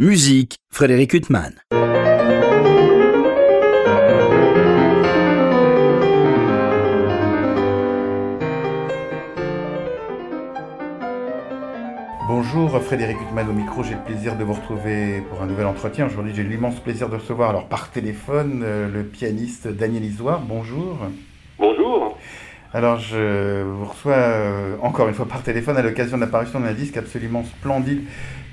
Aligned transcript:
Musique, 0.00 0.58
Frédéric 0.70 1.12
Huttman. 1.12 1.54
Bonjour 12.28 12.80
Frédéric 12.80 13.16
Huttman 13.20 13.48
au 13.48 13.52
micro, 13.52 13.82
j'ai 13.82 13.94
le 13.94 14.00
plaisir 14.06 14.36
de 14.36 14.44
vous 14.44 14.52
retrouver 14.52 15.20
pour 15.28 15.42
un 15.42 15.46
nouvel 15.46 15.66
entretien. 15.66 16.06
Aujourd'hui 16.06 16.32
j'ai 16.32 16.44
l'immense 16.44 16.78
plaisir 16.78 17.08
de 17.08 17.16
recevoir 17.16 17.50
alors 17.50 17.66
par 17.66 17.90
téléphone 17.90 18.62
euh, 18.64 18.88
le 18.88 19.02
pianiste 19.02 19.66
Daniel 19.66 20.04
Isoire. 20.04 20.40
Bonjour. 20.40 20.96
Bonjour. 21.58 22.16
Alors 22.72 23.00
je 23.00 23.62
vous 23.62 23.86
reçois 23.86 24.12
euh, 24.12 24.76
encore 24.80 25.08
une 25.08 25.14
fois 25.14 25.26
par 25.26 25.42
téléphone 25.42 25.76
à 25.76 25.82
l'occasion 25.82 26.18
de 26.18 26.22
l'apparition 26.22 26.60
d'un 26.60 26.74
disque 26.74 26.98
absolument 26.98 27.42
splendide 27.42 28.04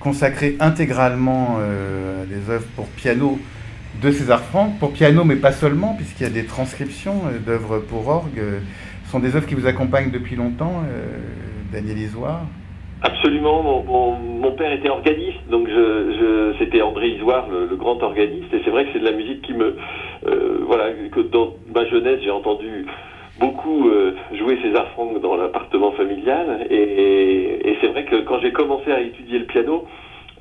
consacré 0.06 0.56
intégralement 0.60 1.58
euh, 1.60 2.22
à 2.22 2.26
des 2.28 2.52
œuvres 2.52 2.68
pour 2.76 2.86
piano 2.90 3.40
de 4.04 4.12
César 4.12 4.40
Franck, 4.40 4.78
pour 4.80 4.94
piano 4.94 5.24
mais 5.24 5.36
pas 5.36 5.52
seulement 5.52 5.96
puisqu'il 5.96 6.24
y 6.24 6.28
a 6.28 6.30
des 6.30 6.46
transcriptions 6.46 7.24
d'œuvres 7.44 7.80
pour 7.80 8.08
orgue. 8.08 8.40
Ce 9.06 9.12
sont 9.12 9.20
des 9.20 9.36
œuvres 9.36 9.48
qui 9.48 9.56
vous 9.56 9.66
accompagnent 9.66 10.12
depuis 10.12 10.36
longtemps, 10.36 10.84
Daniel 11.72 11.98
Isoire. 11.98 12.42
Absolument, 13.02 13.84
mon, 13.84 14.52
père 14.52 14.72
était 14.72 14.90
organiste, 14.90 15.48
donc 15.50 15.68
c'était 16.60 16.82
André 16.82 17.10
Isoire, 17.10 17.48
le, 17.50 17.76
grand 17.76 18.02
organiste, 18.02 18.54
et 18.54 18.62
c'est 18.64 18.72
vrai 18.72 18.86
que 18.86 18.92
c'est 18.94 19.00
de 19.00 19.06
la 19.06 19.12
musique 19.12 19.42
qui 19.42 19.54
me, 19.54 19.76
euh, 20.28 20.60
voilà, 20.66 20.92
que 21.12 21.20
dans 21.20 21.54
ma 21.74 21.86
jeunesse 21.88 22.20
j'ai 22.24 22.32
entendu 22.32 22.86
beaucoup 23.40 23.90
euh, 23.90 24.16
jouer 24.34 24.58
César 24.62 24.88
Franck 24.92 25.22
dans 25.22 25.36
l'appartement 25.36 25.92
familial, 25.92 26.68
et, 26.70 27.76
c'est 27.82 27.88
vrai 27.88 28.06
que 28.06 28.22
quand 28.22 28.40
j'ai 28.40 28.52
commencé 28.52 28.92
à 28.92 29.02
étudier 29.02 29.40
le 29.40 29.46
piano, 29.46 29.86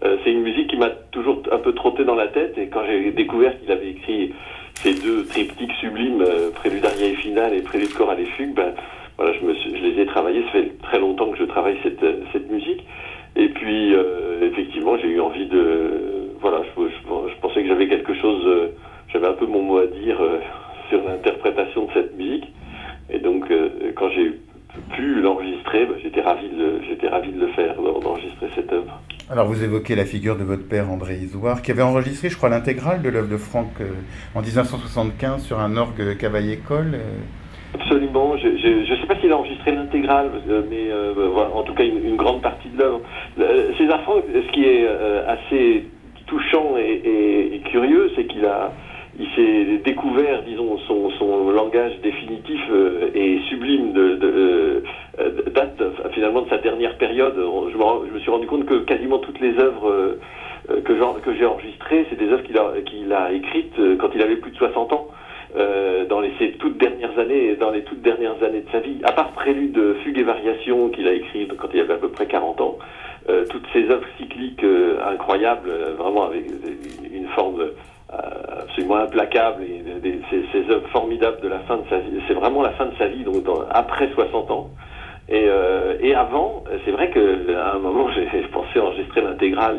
euh, 0.04 0.16
c'est 0.22 0.30
une 0.30 0.42
musique 0.42 0.68
qui 0.68 0.76
m'a 0.76 0.90
toujours 1.10 1.42
un 1.50 1.58
peu 1.58 1.72
trotté 1.72 2.04
dans 2.04 2.14
la 2.14 2.28
tête, 2.28 2.56
et 2.58 2.68
quand 2.68 2.84
j'ai 2.86 3.10
découvert 3.10 3.58
qu'il 3.60 3.70
avait 3.72 3.90
écrit 3.90 4.32
ces 4.74 4.94
deux 4.94 5.24
triptyques 5.24 5.72
sublimes, 5.80 6.24
Prélude 6.54 6.84
Aria 6.84 7.06
et 7.06 7.16
Finale 7.16 7.54
et 7.54 7.62
Prélude 7.62 7.92
Chorale 7.94 8.20
et 8.20 8.26
Fugue, 8.26 8.54
ben, 8.54 8.72
voilà, 9.16 9.32
je, 9.32 9.46
me 9.46 9.54
je 9.54 9.84
les 9.84 10.02
ai 10.02 10.06
travaillés. 10.06 10.42
Ça 10.46 10.52
fait 10.52 10.72
très 10.82 10.98
longtemps 10.98 11.30
que 11.30 11.38
je 11.38 11.44
travaille 11.44 11.76
cette, 11.82 12.04
cette 12.32 12.50
musique. 12.50 12.84
Et 13.36 13.48
puis, 13.48 13.94
euh, 13.94 14.48
effectivement, 14.50 14.96
j'ai 14.98 15.08
eu 15.08 15.20
envie 15.20 15.46
de. 15.46 16.30
Voilà, 16.40 16.62
je, 16.76 16.82
je, 16.82 17.40
pensais 17.40 17.62
que 17.62 17.68
j'avais 17.68 17.88
quelque 17.88 18.14
chose. 18.14 18.42
Euh, 18.46 18.68
j'avais 19.08 19.26
un 19.26 19.32
peu 19.32 19.46
mon 19.46 19.62
mot 19.62 19.78
à 19.78 19.86
dire 19.86 20.20
euh, 20.20 20.38
sur 20.88 21.02
l'interprétation 21.02 21.86
de 21.86 21.92
cette 21.94 22.16
musique. 22.16 22.46
Et 23.10 23.18
donc, 23.18 23.50
quand 23.96 24.08
j'ai 24.10 24.32
pu 24.94 25.20
l'enregistrer, 25.20 25.86
bah, 25.86 25.94
j'étais 26.02 26.20
ravi 26.20 26.48
de, 26.48 26.80
j'étais 26.88 27.08
ravi 27.08 27.32
de 27.32 27.40
le 27.40 27.48
faire, 27.48 27.76
d'enregistrer 27.76 28.48
cette 28.54 28.72
œuvre. 28.72 29.00
Alors, 29.30 29.46
vous 29.46 29.62
évoquez 29.62 29.94
la 29.94 30.04
figure 30.04 30.36
de 30.36 30.44
votre 30.44 30.68
père 30.68 30.90
André 30.90 31.16
Isoire, 31.16 31.62
qui 31.62 31.70
avait 31.70 31.82
enregistré, 31.82 32.28
je 32.28 32.36
crois, 32.36 32.48
l'intégrale 32.48 33.02
de 33.02 33.08
l'œuvre 33.08 33.28
de 33.28 33.36
Franck 33.36 33.80
en 34.34 34.42
1975 34.42 35.44
sur 35.44 35.60
un 35.60 35.76
orgue 35.76 36.16
Cavaillé-Coll. 36.16 36.98
Absolument. 37.74 38.36
Je 38.36 38.48
ne 38.48 38.96
sais 38.96 39.06
pas 39.06 39.16
s'il 39.16 39.32
a 39.32 39.36
enregistré 39.36 39.72
l'intégrale, 39.72 40.30
euh, 40.48 40.62
mais 40.70 40.90
euh, 40.90 41.12
en 41.52 41.62
tout 41.64 41.74
cas 41.74 41.84
une, 41.84 42.16
grande 42.16 42.40
partie 42.40 42.68
de 42.68 42.78
l'œuvre. 42.78 43.00
Euh, 43.40 43.72
César 43.76 44.00
Franck, 44.02 44.22
ce 44.32 44.52
qui 44.52 44.64
est 44.64 44.86
assez 45.26 45.84
touchant 46.26 46.76
et, 46.78 47.60
curieux, 47.70 48.10
c'est 48.14 48.26
qu'il 48.26 48.44
a, 48.44 48.72
il 49.18 49.26
s'est 49.36 49.82
découvert, 49.84 50.42
disons, 50.42 50.78
son, 50.86 51.50
langage 51.50 51.92
définitif 52.02 52.60
et 53.14 53.38
sublime 53.48 53.92
de, 53.92 54.16
de 54.16 54.82
date 55.54 55.80
finalement 56.12 56.42
de 56.42 56.48
sa 56.48 56.58
dernière 56.58 56.96
période. 56.98 57.34
Je 57.36 58.12
me, 58.12 58.18
suis 58.18 58.30
rendu 58.30 58.46
compte 58.46 58.66
que 58.66 58.80
quasiment 58.80 59.18
toutes 59.18 59.40
les 59.40 59.56
œuvres 59.58 60.16
que 60.84 61.34
j'ai 61.36 61.44
enregistrées, 61.44 62.06
c'est 62.10 62.18
des 62.18 62.28
œuvres 62.28 62.42
qu'il 62.42 63.12
a, 63.12 63.22
a 63.22 63.32
écrites 63.32 63.76
quand 64.00 64.10
il 64.14 64.22
avait 64.22 64.36
plus 64.36 64.50
de 64.50 64.56
60 64.56 64.92
ans. 64.92 65.08
Euh, 65.56 66.04
dans 66.06 66.20
les 66.20 66.32
toutes 66.58 66.78
dernières 66.78 67.16
années, 67.16 67.54
dans 67.54 67.70
les 67.70 67.82
toutes 67.82 68.02
dernières 68.02 68.42
années 68.42 68.62
de 68.62 68.70
sa 68.72 68.80
vie, 68.80 68.96
à 69.04 69.12
part 69.12 69.30
Prélude, 69.32 69.78
Fugue 70.02 70.18
et 70.18 70.24
Variation 70.24 70.88
qu'il 70.88 71.06
a 71.06 71.12
écrit 71.12 71.46
quand 71.46 71.68
il 71.72 71.78
avait 71.78 71.94
à 71.94 71.98
peu 71.98 72.08
près 72.08 72.26
40 72.26 72.60
ans, 72.60 72.78
euh, 73.28 73.44
toutes 73.48 73.64
ces 73.72 73.88
œuvres 73.88 74.06
cycliques 74.18 74.64
euh, 74.64 74.98
incroyables, 75.06 75.70
vraiment 75.96 76.24
avec 76.24 76.46
une 77.12 77.28
forme 77.28 77.66
absolument 78.60 78.96
implacable 78.96 79.62
et 79.62 79.82
ces, 80.30 80.44
ces, 80.52 80.70
œuvres 80.70 80.88
formidables 80.88 81.40
de 81.40 81.48
la 81.48 81.60
fin 81.60 81.76
de 81.76 81.84
sa 81.88 81.98
vie. 81.98 82.20
C'est 82.28 82.34
vraiment 82.34 82.62
la 82.62 82.70
fin 82.72 82.86
de 82.86 82.96
sa 82.98 83.06
vie, 83.06 83.24
donc 83.24 83.44
après 83.70 84.08
60 84.14 84.50
ans. 84.50 84.70
Et, 85.28 85.48
et 86.00 86.14
avant, 86.14 86.64
c'est 86.84 86.90
vrai 86.90 87.10
qu'à 87.10 87.72
un 87.72 87.78
moment, 87.78 88.08
j'ai 88.14 88.42
pensé 88.52 88.78
enregistrer 88.78 89.22
l'intégrale 89.22 89.78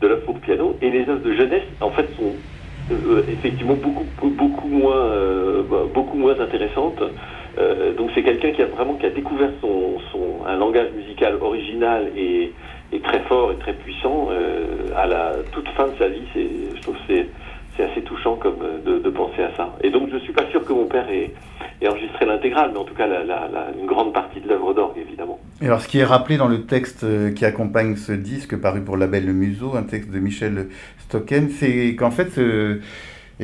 de 0.00 0.06
l'œuvre 0.06 0.24
pour 0.24 0.38
piano, 0.40 0.76
et 0.80 0.90
les 0.90 1.08
œuvres 1.08 1.24
de 1.24 1.34
jeunesse, 1.34 1.66
en 1.80 1.90
fait, 1.90 2.08
sont 2.16 2.34
euh, 2.90 3.22
effectivement 3.30 3.74
beaucoup 3.74 4.04
beaucoup 4.30 4.68
moins 4.68 4.96
euh, 4.96 5.62
beaucoup 5.94 6.16
moins 6.16 6.38
intéressante. 6.40 7.00
Euh, 7.58 7.94
donc 7.94 8.10
c'est 8.14 8.22
quelqu'un 8.22 8.50
qui 8.50 8.62
a 8.62 8.66
vraiment 8.66 8.94
qui 8.94 9.06
a 9.06 9.10
découvert 9.10 9.50
son, 9.60 9.98
son 10.10 10.44
un 10.46 10.56
langage 10.56 10.88
musical 10.96 11.36
original 11.40 12.10
et, 12.16 12.52
et 12.92 13.00
très 13.00 13.20
fort 13.20 13.52
et 13.52 13.56
très 13.56 13.74
puissant 13.74 14.30
à 14.96 15.06
la 15.06 15.32
toute 15.52 15.68
fin 15.70 15.86
de 15.86 15.92
sa 15.98 16.08
vie. 16.08 16.22
Je 16.34 16.80
trouve 16.82 16.96
c'est 17.06 17.26
c'est 17.76 17.84
assez 17.84 18.02
touchant 18.02 18.36
comme 18.36 18.58
de, 18.84 18.98
de, 18.98 19.10
penser 19.10 19.42
à 19.42 19.54
ça. 19.56 19.74
Et 19.82 19.90
donc 19.90 20.08
je 20.12 20.18
suis 20.18 20.32
pas 20.32 20.46
sûr 20.50 20.64
que 20.64 20.72
mon 20.72 20.86
père 20.86 21.08
ait, 21.08 21.32
enregistré 21.86 22.26
l'intégrale, 22.26 22.70
mais 22.72 22.78
en 22.78 22.84
tout 22.84 22.94
cas 22.94 23.08
une 23.78 23.86
grande 23.86 24.12
partie 24.12 24.40
de 24.40 24.48
l'œuvre 24.48 24.72
d'orgue 24.72 24.98
évidemment. 24.98 25.40
Et 25.60 25.66
alors 25.66 25.80
ce 25.80 25.88
qui 25.88 25.98
est 25.98 26.04
rappelé 26.04 26.36
dans 26.36 26.48
le 26.48 26.62
texte 26.62 27.04
qui 27.34 27.44
accompagne 27.44 27.96
ce 27.96 28.12
disque 28.12 28.56
paru 28.60 28.82
pour 28.82 28.96
label 28.96 29.26
Le 29.26 29.32
Museau, 29.32 29.74
un 29.76 29.82
texte 29.82 30.10
de 30.10 30.20
Michel 30.20 30.68
Stocken, 30.98 31.48
c'est 31.48 31.96
qu'en 31.96 32.12
fait 32.12 32.38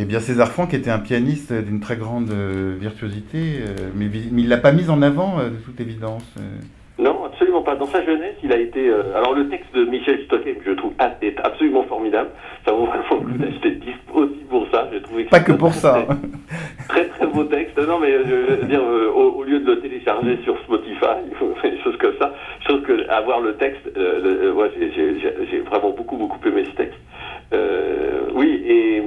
eh 0.00 0.04
bien, 0.04 0.20
César 0.20 0.48
Franck 0.48 0.74
était 0.74 0.90
un 0.90 1.00
pianiste 1.00 1.52
d'une 1.52 1.80
très 1.80 1.96
grande 1.96 2.30
euh, 2.30 2.76
virtuosité, 2.78 3.60
euh, 3.60 3.74
mais, 3.96 4.06
il 4.06 4.32
ne 4.32 4.48
l'a 4.48 4.58
pas 4.58 4.70
mis 4.70 4.90
en 4.90 5.02
avant, 5.02 5.40
euh, 5.40 5.50
de 5.50 5.56
toute 5.56 5.80
évidence. 5.80 6.22
Non, 6.98 7.24
absolument 7.24 7.62
pas. 7.62 7.76
Dans 7.76 7.86
sa 7.86 8.04
jeunesse, 8.04 8.34
il 8.42 8.52
a 8.52 8.58
été. 8.58 8.90
alors, 9.14 9.34
le 9.34 9.48
texte 9.48 9.74
de 9.74 9.84
Michel 9.84 10.22
Stocken, 10.24 10.56
je 10.64 10.72
trouve, 10.72 10.92
est 11.22 11.38
absolument 11.44 11.84
formidable. 11.84 12.30
Ça 12.64 12.72
vaut 12.72 12.86
vraiment 12.86 13.22
le 13.24 13.32
coup 13.32 13.38
d'acheter 13.38 13.70
le 13.70 13.76
disque 13.76 14.14
aussi 14.14 14.44
pour 14.50 14.66
ça. 14.72 14.88
J'ai 14.92 15.02
trouvé 15.02 15.24
pas 15.24 15.40
que 15.40 15.52
pour 15.52 15.72
ça. 15.72 16.06
Très, 16.88 17.04
très 17.04 17.26
beau 17.26 17.44
texte. 17.44 17.78
Non, 17.86 17.98
mais 18.00 18.10
je 18.12 18.34
veux 18.34 18.66
dire, 18.66 18.82
au, 18.82 19.44
lieu 19.44 19.60
de 19.60 19.66
le 19.66 19.80
télécharger 19.80 20.38
sur 20.42 20.58
Spotify, 20.60 21.20
des 21.62 21.78
choses 21.82 21.96
comme 21.98 22.14
ça, 22.18 22.32
je 22.60 22.68
trouve 22.68 22.80
que 22.80 23.08
avoir 23.10 23.40
le 23.40 23.56
texte, 23.56 23.86
ouais, 23.94 24.70
j'ai 25.50 25.60
vraiment 25.60 25.90
beaucoup, 25.90 26.16
beaucoup 26.16 26.38
aimé 26.48 26.64
ce 26.64 26.76
texte. 26.76 26.98
oui, 28.34 28.62
et 28.66 29.02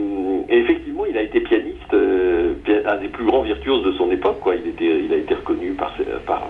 et 0.51 0.57
effectivement, 0.57 1.05
il 1.05 1.17
a 1.17 1.21
été 1.21 1.39
pianiste, 1.39 1.93
euh, 1.93 2.53
un 2.85 2.97
des 2.97 3.07
plus 3.07 3.25
grands 3.25 3.41
virtuoses 3.41 3.83
de 3.83 3.93
son 3.93 4.11
époque. 4.11 4.41
Quoi. 4.41 4.55
Il, 4.55 4.67
était, 4.67 4.99
il 5.05 5.13
a 5.13 5.15
été 5.15 5.33
reconnu 5.33 5.71
par, 5.71 5.93
par 6.27 6.49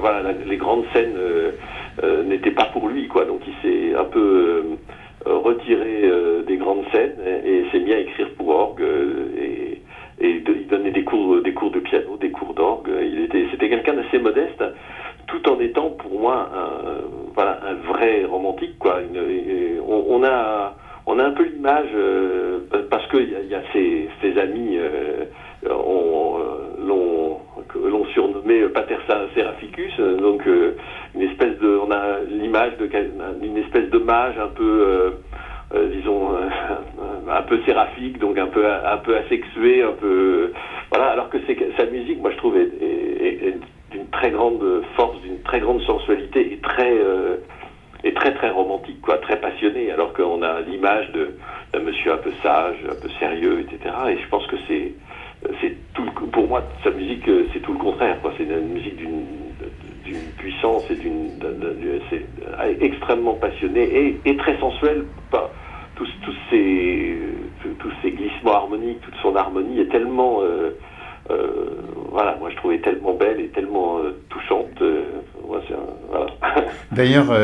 voilà, 0.00 0.32
les 0.32 0.56
grandes 0.56 0.84
scènes 0.92 1.16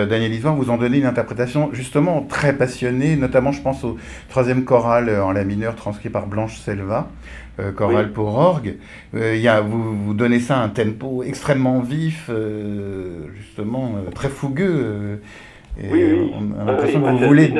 Daniel 0.08 0.32
Isoire, 0.32 0.54
vous 0.54 0.70
en 0.70 0.76
donnez 0.76 0.98
une 0.98 1.06
interprétation 1.06 1.70
justement 1.72 2.22
très 2.22 2.52
passionnée, 2.52 3.16
notamment 3.16 3.52
je 3.52 3.62
pense 3.62 3.84
au 3.84 3.96
troisième 4.28 4.64
choral 4.64 5.08
en 5.20 5.32
la 5.32 5.44
mineure 5.44 5.76
transcrit 5.76 6.08
par 6.08 6.26
Blanche 6.26 6.58
Selva. 6.58 7.08
Euh, 7.60 7.72
chorale 7.72 8.12
pour 8.12 8.36
orgue. 8.36 8.76
Euh, 9.14 9.34
y 9.34 9.48
a, 9.48 9.60
vous, 9.60 9.96
vous 10.04 10.14
donnez 10.14 10.38
ça 10.38 10.58
un 10.58 10.68
tempo 10.68 11.24
extrêmement 11.24 11.80
vif, 11.80 12.26
euh, 12.30 13.26
justement 13.36 13.96
très 14.14 14.28
fougueux. 14.28 15.20
Et 15.80 15.86
oui, 15.90 16.04
oui. 16.12 16.32
On 16.34 16.60
a 16.60 16.64
l'impression 16.64 17.00
que 17.00 17.06
vous 17.08 17.18
voulez. 17.18 17.52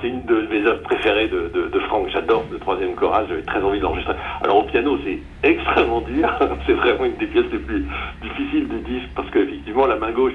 C'est 0.00 0.08
une 0.08 0.24
de 0.26 0.46
mes 0.48 0.64
œuvres 0.64 0.82
préférées 0.82 1.26
de, 1.26 1.50
de, 1.52 1.68
de 1.70 1.80
Franck. 1.80 2.06
J'adore 2.12 2.44
le 2.52 2.58
troisième 2.60 2.94
chorale. 2.94 3.26
J'avais 3.28 3.42
très 3.42 3.60
envie 3.60 3.78
de 3.78 3.82
l'enregistrer. 3.82 4.14
Alors 4.42 4.58
au 4.58 4.62
piano, 4.62 4.96
c'est 5.04 5.18
extrêmement 5.42 6.00
dur. 6.02 6.28
c'est 6.66 6.74
vraiment 6.74 7.04
une 7.06 7.16
des 7.16 7.26
pièces 7.26 7.50
les 7.50 7.58
plus 7.58 7.84
difficiles 8.22 8.68
du 8.68 8.78
disque 8.80 9.08
parce 9.16 9.28
qu'effectivement, 9.30 9.86
la 9.86 9.96
main 9.96 10.12
gauche 10.12 10.34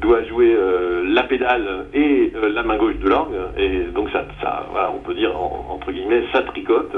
doit 0.00 0.22
jouer 0.24 0.54
euh, 0.54 1.04
la 1.06 1.22
pédale 1.22 1.86
et 1.94 2.32
euh, 2.34 2.48
la 2.50 2.62
main 2.62 2.76
gauche 2.76 2.98
de 2.98 3.08
l'orgue. 3.08 3.34
Et 3.56 3.86
donc 3.94 4.10
ça, 4.10 4.24
ça 4.42 4.66
voilà, 4.70 4.92
on 4.94 4.98
peut 4.98 5.14
dire 5.14 5.34
entre 5.36 5.92
guillemets 5.92 6.22
ça 6.32 6.42
tricote. 6.42 6.94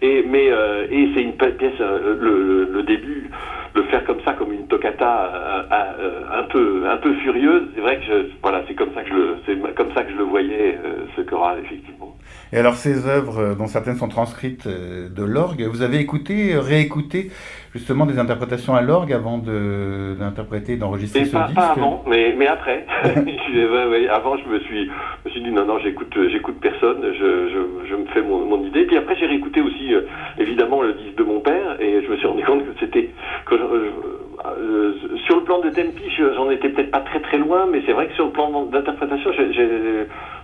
Et 0.00 0.24
mais 0.26 0.50
euh, 0.50 0.86
et 0.90 1.10
c'est 1.14 1.22
une 1.22 1.34
pièce 1.34 1.78
le, 1.78 2.68
le, 2.70 2.82
début 2.82 3.30
le 3.74 3.84
faire 3.84 4.04
comme 4.04 4.20
ça 4.24 4.34
comme 4.34 4.52
une 4.52 4.66
toccata 4.66 5.66
un 5.70 6.42
peu 6.44 6.82
un 6.88 6.96
peu 6.96 7.14
furieuse. 7.14 7.68
C'est 7.74 7.80
vrai 7.80 7.98
que 7.98 8.04
je, 8.04 8.12
voilà 8.42 8.62
c'est 8.66 8.74
comme 8.74 8.92
ça 8.94 9.02
que 9.02 9.10
je 9.10 9.34
c'est 9.46 9.74
comme 9.74 9.92
ça 9.94 10.02
que 10.02 10.12
je 10.12 10.16
le 10.16 10.24
voyais 10.24 10.78
ce 11.16 11.22
choral 11.22 11.58
effectivement 11.64 12.16
et 12.52 12.58
alors 12.58 12.74
ces 12.74 13.06
œuvres 13.06 13.54
dont 13.54 13.66
certaines 13.66 13.96
sont 13.96 14.08
transcrites 14.08 14.68
de 14.68 15.24
l'orgue 15.24 15.62
vous 15.62 15.82
avez 15.82 15.98
écouté 15.98 16.56
réécouté 16.56 17.30
justement 17.74 18.06
des 18.06 18.18
interprétations 18.18 18.74
à 18.74 18.82
l'orgue 18.82 19.12
avant 19.12 19.38
d'interpréter, 19.38 20.76
d'enregistrer 20.76 21.24
ce 21.24 21.32
pas, 21.32 21.46
disque? 21.46 21.56
Pas 21.56 21.70
avant, 21.70 22.04
mais, 22.06 22.34
mais 22.36 22.46
après. 22.46 22.86
avant, 24.10 24.36
je 24.36 24.48
me 24.48 24.60
suis, 24.60 24.90
me 25.24 25.30
suis 25.30 25.42
dit 25.42 25.50
non, 25.50 25.64
non, 25.64 25.78
j'écoute, 25.78 26.14
j'écoute 26.30 26.56
personne, 26.60 27.02
je, 27.02 27.48
je, 27.48 27.88
je, 27.88 27.96
me 27.96 28.06
fais 28.06 28.22
mon, 28.22 28.44
mon 28.44 28.64
idée. 28.64 28.84
Puis 28.84 28.96
après, 28.96 29.16
j'ai 29.16 29.26
réécouté 29.26 29.60
aussi, 29.60 29.94
euh, 29.94 30.02
évidemment, 30.38 30.82
le 30.82 30.92
disque 30.94 31.16
de 31.16 31.24
mon 31.24 31.40
père, 31.40 31.80
et 31.80 32.02
je 32.02 32.10
me 32.10 32.16
suis 32.16 32.26
rendu 32.26 32.44
compte 32.44 32.64
que 32.64 32.78
c'était. 32.80 33.10
que 33.46 33.54
euh, 33.54 34.94
sur 35.26 35.36
le 35.36 35.44
plan 35.44 35.60
de 35.60 35.70
tempi, 35.70 36.10
j'en 36.18 36.50
étais 36.50 36.68
peut-être 36.68 36.90
pas 36.90 37.00
très 37.00 37.20
très 37.20 37.38
loin, 37.38 37.66
mais 37.70 37.82
c'est 37.86 37.92
vrai 37.92 38.08
que 38.08 38.14
sur 38.14 38.26
le 38.26 38.32
plan 38.32 38.64
d'interprétation, 38.64 39.30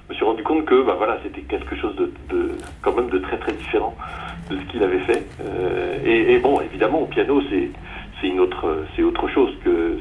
je 0.09 0.15
me 0.15 0.17
suis 0.17 0.25
rendu 0.25 0.43
compte 0.43 0.65
que 0.65 0.83
bah, 0.83 0.95
voilà, 0.97 1.19
c'était 1.23 1.43
quelque 1.43 1.77
chose 1.77 1.95
de, 1.97 2.11
de, 2.31 2.53
quand 2.81 2.97
même 2.97 3.11
de 3.11 3.19
très 3.19 3.37
très 3.37 3.53
différent 3.53 3.95
de 4.51 4.57
ce 4.57 4.65
qu'il 4.73 4.83
avait 4.83 5.01
fait. 5.01 5.23
Euh, 5.43 5.99
et, 6.03 6.33
et, 6.33 6.39
bon, 6.39 6.63
évidemment, 6.63 7.03
au 7.03 7.07
piano, 7.07 7.43
c'est 7.51 8.27
une 8.27 8.41
autre 8.41 8.85
c'est 8.97 9.03
autre 9.03 9.29
chose 9.29 9.55
que 9.63 9.99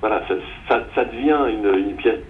voilà, 0.00 0.22
ça, 0.28 0.34
ça, 0.66 0.82
ça 0.94 1.04
devient 1.04 1.38
une, 1.50 1.78
une, 1.78 1.94
pièce 1.96 2.20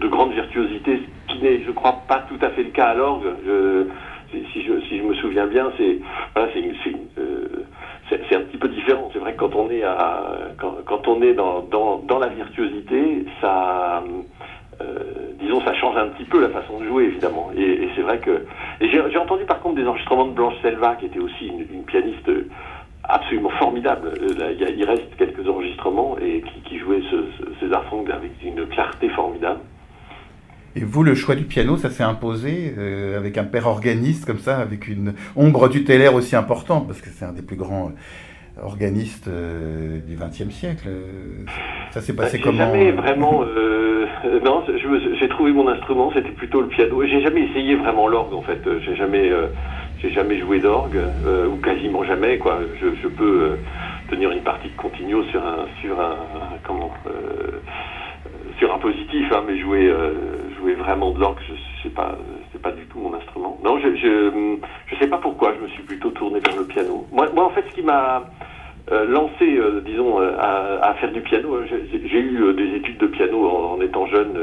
de 0.00 0.08
grande 0.08 0.32
virtuosité, 0.32 1.00
ce 1.28 1.32
qui 1.32 1.40
n'est, 1.40 1.62
je 1.62 1.70
crois, 1.70 2.02
pas 2.08 2.24
tout 2.28 2.44
à 2.44 2.50
fait 2.50 2.64
le 2.64 2.70
cas 2.70 2.86
à 2.86 2.94
l'orgue. 2.94 3.32
Si 4.32 4.62
je, 4.62 4.80
si 4.88 4.98
je 4.98 5.02
me 5.04 5.14
souviens 5.14 5.46
bien, 5.46 5.70
c'est 5.76 5.98
voilà, 6.34 6.50
c'est 6.52 6.92
euh, 7.18 7.64
c'est 8.08 8.34
un 8.34 8.40
petit 8.40 8.56
peu 8.56 8.68
différent. 8.68 9.08
C'est 9.12 9.20
vrai 9.20 9.34
que 9.34 9.38
quand 9.38 9.54
on 9.54 9.70
est 9.70 9.84
à 9.84 10.24
quand, 10.58 10.74
quand 10.84 11.06
on 11.06 11.22
est 11.22 11.34
dans, 11.34 11.60
dans, 11.60 11.98
dans 11.98 12.18
la 12.18 12.28
virtuosité, 12.28 13.24
ça 13.40 14.02
change 15.92 16.02
un 16.02 16.08
petit 16.08 16.24
peu 16.24 16.40
la 16.40 16.48
façon 16.48 16.80
de 16.80 16.86
jouer, 16.86 17.04
évidemment. 17.04 17.50
Et, 17.56 17.88
c'est 17.94 18.02
vrai 18.02 18.18
que. 18.18 18.44
Et 18.80 18.88
j'ai 18.90 19.18
entendu 19.18 19.44
par 19.44 19.60
contre 19.60 19.76
des 19.76 19.86
enregistrements 19.86 20.26
de 20.26 20.32
Blanche 20.32 20.54
Selva, 20.62 20.96
qui 20.96 21.06
était 21.06 21.20
aussi 21.20 21.46
une, 21.46 21.84
pianiste 21.84 22.30
absolument 23.04 23.50
formidable. 23.50 24.12
Euh, 24.20 24.54
il, 24.76 24.84
reste 24.84 25.14
quelques 25.18 25.46
enregistrements 25.48 26.16
et 26.18 26.42
qui, 26.64 26.78
jouait 26.78 27.02
ce, 27.10 27.16
ce, 27.38 27.60
César 27.60 27.84
Franck 27.84 28.08
avec 28.10 28.30
une 28.44 28.66
clarté 28.66 29.08
formidable. 29.10 29.60
Et 30.74 30.84
vous, 30.84 31.02
le 31.02 31.14
choix 31.14 31.34
du 31.34 31.44
piano, 31.44 31.76
ça 31.76 31.90
s'est 31.90 32.02
imposé 32.02 32.74
euh, 32.78 33.18
avec 33.18 33.36
un 33.36 33.44
père 33.44 33.66
organiste 33.66 34.24
comme 34.24 34.38
ça, 34.38 34.56
avec 34.56 34.88
une 34.88 35.12
ombre 35.36 35.68
tutélaire 35.68 36.14
aussi 36.14 36.34
importante, 36.34 36.86
parce 36.86 37.02
que 37.02 37.10
c'est 37.10 37.26
un 37.26 37.32
des 37.32 37.42
plus 37.42 37.56
grands 37.56 37.92
organiste 38.62 39.28
euh, 39.28 39.98
du 40.00 40.16
XXe 40.16 40.54
siècle. 40.54 40.88
Ça 41.90 42.00
s'est 42.00 42.14
passé 42.14 42.38
bah, 42.38 42.44
comment 42.44 42.58
jamais 42.58 42.92
vraiment. 42.92 43.42
Euh, 43.44 43.80
non, 44.44 44.64
j'ai 45.20 45.28
trouvé 45.28 45.52
mon 45.52 45.68
instrument, 45.68 46.10
c'était 46.14 46.30
plutôt 46.30 46.60
le 46.60 46.68
piano. 46.68 47.02
J'ai 47.04 47.22
jamais 47.22 47.42
essayé 47.42 47.76
vraiment 47.76 48.08
l'orgue 48.08 48.34
en 48.34 48.42
fait. 48.42 48.60
J'ai 48.84 48.96
jamais, 48.96 49.30
euh, 49.30 49.48
jamais 50.10 50.38
joué 50.38 50.60
d'orgue 50.60 51.00
ou 51.50 51.56
quasiment 51.56 52.04
jamais 52.04 52.38
quoi. 52.38 52.60
Je, 52.80 52.88
je 53.02 53.08
peux 53.08 53.58
tenir 54.10 54.30
une 54.30 54.42
partie 54.42 54.68
de 54.68 54.76
continuo 54.76 55.24
sur 55.24 55.44
un, 55.44 55.66
sur 55.80 56.00
un, 56.00 56.16
comment, 56.64 56.90
sur 58.58 58.74
un 58.74 58.78
positif, 58.78 59.32
hein, 59.32 59.42
mais 59.46 59.58
jouer, 59.58 59.92
jouer 60.58 60.74
vraiment 60.74 61.10
de 61.10 61.20
l'orgue, 61.20 61.38
je, 61.48 61.82
sais 61.82 61.94
pas, 61.94 62.16
c'est 62.52 62.62
pas 62.62 62.72
du 62.72 62.84
tout 62.86 62.98
mon 62.98 63.14
instrument. 63.14 63.58
Non, 63.64 63.78
je, 63.78 63.94
je, 63.96 64.56
je 64.86 64.96
sais 64.96 65.08
pas 65.08 65.18
pourquoi. 65.18 65.54
Je 65.54 65.64
me 65.64 65.68
suis 65.68 65.82
plutôt 65.82 66.10
tourné 66.10 66.40
vers 66.40 66.56
le 66.56 66.66
piano. 66.66 67.06
Moi, 67.10 67.28
moi 67.34 67.46
en 67.46 67.50
fait, 67.50 67.64
ce 67.68 67.74
qui 67.74 67.82
m'a 67.82 68.24
euh, 68.90 69.04
lancé, 69.06 69.44
euh, 69.44 69.80
disons, 69.84 70.20
euh, 70.20 70.36
à, 70.40 70.94
faire 70.94 71.12
du 71.12 71.20
piano. 71.20 71.60
J'ai 71.68 72.18
eu 72.18 72.52
des 72.54 72.76
études 72.76 72.98
de 72.98 73.06
piano 73.06 73.48
en, 73.48 73.80
étant 73.80 74.06
jeune, 74.06 74.36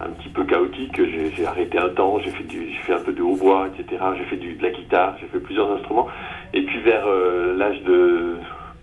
un 0.00 0.10
petit 0.10 0.28
peu 0.28 0.44
chaotique. 0.44 1.00
J'ai 1.36 1.46
arrêté 1.46 1.78
un 1.78 1.90
temps, 1.90 2.18
j'ai 2.18 2.30
fait, 2.30 2.44
fait 2.84 2.92
un 2.92 3.00
peu 3.00 3.12
de 3.12 3.22
hautbois, 3.22 3.68
etc. 3.68 4.02
J'ai 4.18 4.24
fait 4.24 4.36
du, 4.36 4.54
de 4.54 4.62
la 4.62 4.70
guitare, 4.70 5.14
j'ai 5.20 5.26
fait 5.26 5.38
plusieurs 5.38 5.70
instruments. 5.72 6.08
Et 6.52 6.62
puis 6.62 6.80
vers 6.80 7.06
l'âge 7.56 7.80
de 7.82 8.36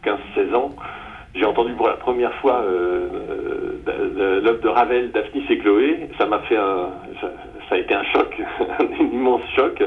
15-16 0.06 0.56
ans, 0.56 0.72
j'ai 1.36 1.46
entendu 1.46 1.74
pour 1.74 1.88
la 1.88 1.98
première 1.98 2.34
fois 2.36 2.64
l'œuvre 3.86 4.62
de 4.62 4.70
Ravel, 4.70 5.12
Daphnis 5.12 5.44
et 5.50 5.58
Chloé. 5.58 6.10
Ça 6.18 6.26
m'a 6.26 6.40
fait 6.40 6.58
un, 6.58 6.92
ça, 7.20 7.30
ça, 7.68 7.76
a 7.76 7.78
été 7.78 7.94
un 7.94 8.04
choc, 8.06 8.42
un 8.80 9.04
immense 9.04 9.42
choc. 9.56 9.84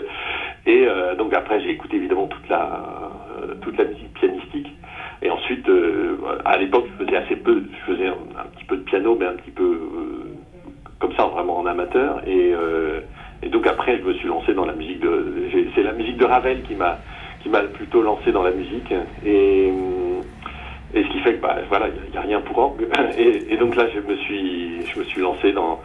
Et 0.67 0.87
donc 1.17 1.32
après, 1.32 1.61
j'ai 1.62 1.70
écouté 1.70 1.96
évidemment 1.96 2.26
toute 2.26 2.49
la 2.50 2.82
toute 3.62 3.79
la 3.79 3.85
musique 3.85 4.12
pianistique. 4.14 4.69
Et 5.22 5.31
ensuite, 5.31 5.69
euh, 5.69 6.17
à 6.44 6.56
l'époque, 6.56 6.87
je 6.99 7.05
faisais 7.05 7.17
assez 7.17 7.37
peu, 7.37 7.62
je 7.70 7.93
faisais 7.93 8.08
un, 8.08 8.46
petit 8.56 8.64
peu 8.64 8.76
de 8.76 8.82
piano, 8.82 9.17
mais 9.19 9.26
un 9.26 9.34
petit 9.34 9.50
peu 9.50 9.64
euh, 9.64 10.37
comme 10.99 11.14
ça, 11.14 11.26
vraiment 11.26 11.58
en 11.58 11.67
amateur. 11.67 12.22
Et, 12.26 12.52
euh, 12.55 13.00
et, 13.43 13.49
donc 13.50 13.67
après, 13.67 13.99
je 13.99 14.05
me 14.05 14.14
suis 14.14 14.28
lancé 14.28 14.55
dans 14.55 14.64
la 14.64 14.72
musique 14.72 15.00
de. 15.00 15.49
C'est 15.75 15.82
la 15.82 15.93
musique 15.93 16.17
de 16.17 16.25
Ravel 16.25 16.62
qui 16.62 16.74
m'a 16.74 16.98
qui 17.43 17.48
m'a 17.48 17.60
plutôt 17.60 18.03
lancé 18.03 18.32
dans 18.32 18.43
la 18.43 18.50
musique. 18.50 18.93
Et, 19.24 19.70
et 20.94 21.03
ce 21.03 21.09
qui 21.09 21.20
fait 21.20 21.35
que 21.35 21.43
bah, 21.43 21.56
voilà, 21.69 21.89
il 21.89 22.11
n'y 22.11 22.17
a, 22.17 22.20
rien 22.20 22.41
pour 22.41 22.59
orgue. 22.59 22.87
Et, 23.19 23.53
et, 23.53 23.56
donc 23.56 23.77
là, 23.77 23.87
je 23.94 24.01
me 24.01 24.17
suis 24.17 24.87
je 24.87 24.99
me 24.99 25.05
suis 25.05 25.20
lancé 25.20 25.53
dans 25.53 25.81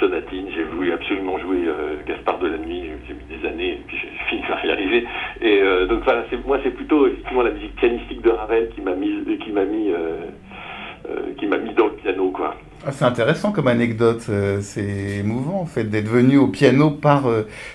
sonatine, 0.00 0.46
j'ai 0.54 0.64
voulu 0.64 0.92
absolument 0.92 1.38
jouer 1.38 1.64
euh, 1.66 1.96
Gaspard 2.06 2.38
de 2.38 2.48
la 2.48 2.58
nuit, 2.58 2.84
j'ai 3.06 3.14
mis 3.14 3.38
des 3.38 3.46
années, 3.46 3.72
et 3.72 3.82
puis 3.86 3.96
j'ai 4.02 4.30
fini 4.30 4.42
par 4.48 4.64
y 4.64 4.70
arriver. 4.70 5.06
Et 5.40 5.60
euh, 5.62 5.86
donc 5.86 6.02
voilà, 6.04 6.24
moi 6.46 6.58
c'est 6.62 6.70
plutôt 6.70 7.06
effectivement 7.06 7.42
la 7.42 7.50
musique 7.50 7.74
pianistique 7.76 8.22
de 8.22 8.30
Ravel 8.30 8.68
qui 8.74 8.80
m'a 8.80 8.94
mis, 8.94 9.10
qui 9.44 9.52
m'a 9.52 9.64
mis, 9.64 9.90
euh, 9.90 10.26
qui 11.38 11.46
m'a 11.46 11.58
mis 11.58 11.74
dans 11.74 11.86
le 11.86 11.92
piano, 11.92 12.30
quoi. 12.30 12.56
Ah, 12.86 12.92
c'est 12.92 13.04
intéressant 13.04 13.52
comme 13.52 13.68
anecdote, 13.68 14.20
c'est 14.60 15.18
émouvant 15.20 15.60
en 15.60 15.66
fait 15.66 15.84
d'être 15.84 16.08
venu 16.08 16.36
au 16.36 16.46
piano 16.46 16.90
par 16.90 17.24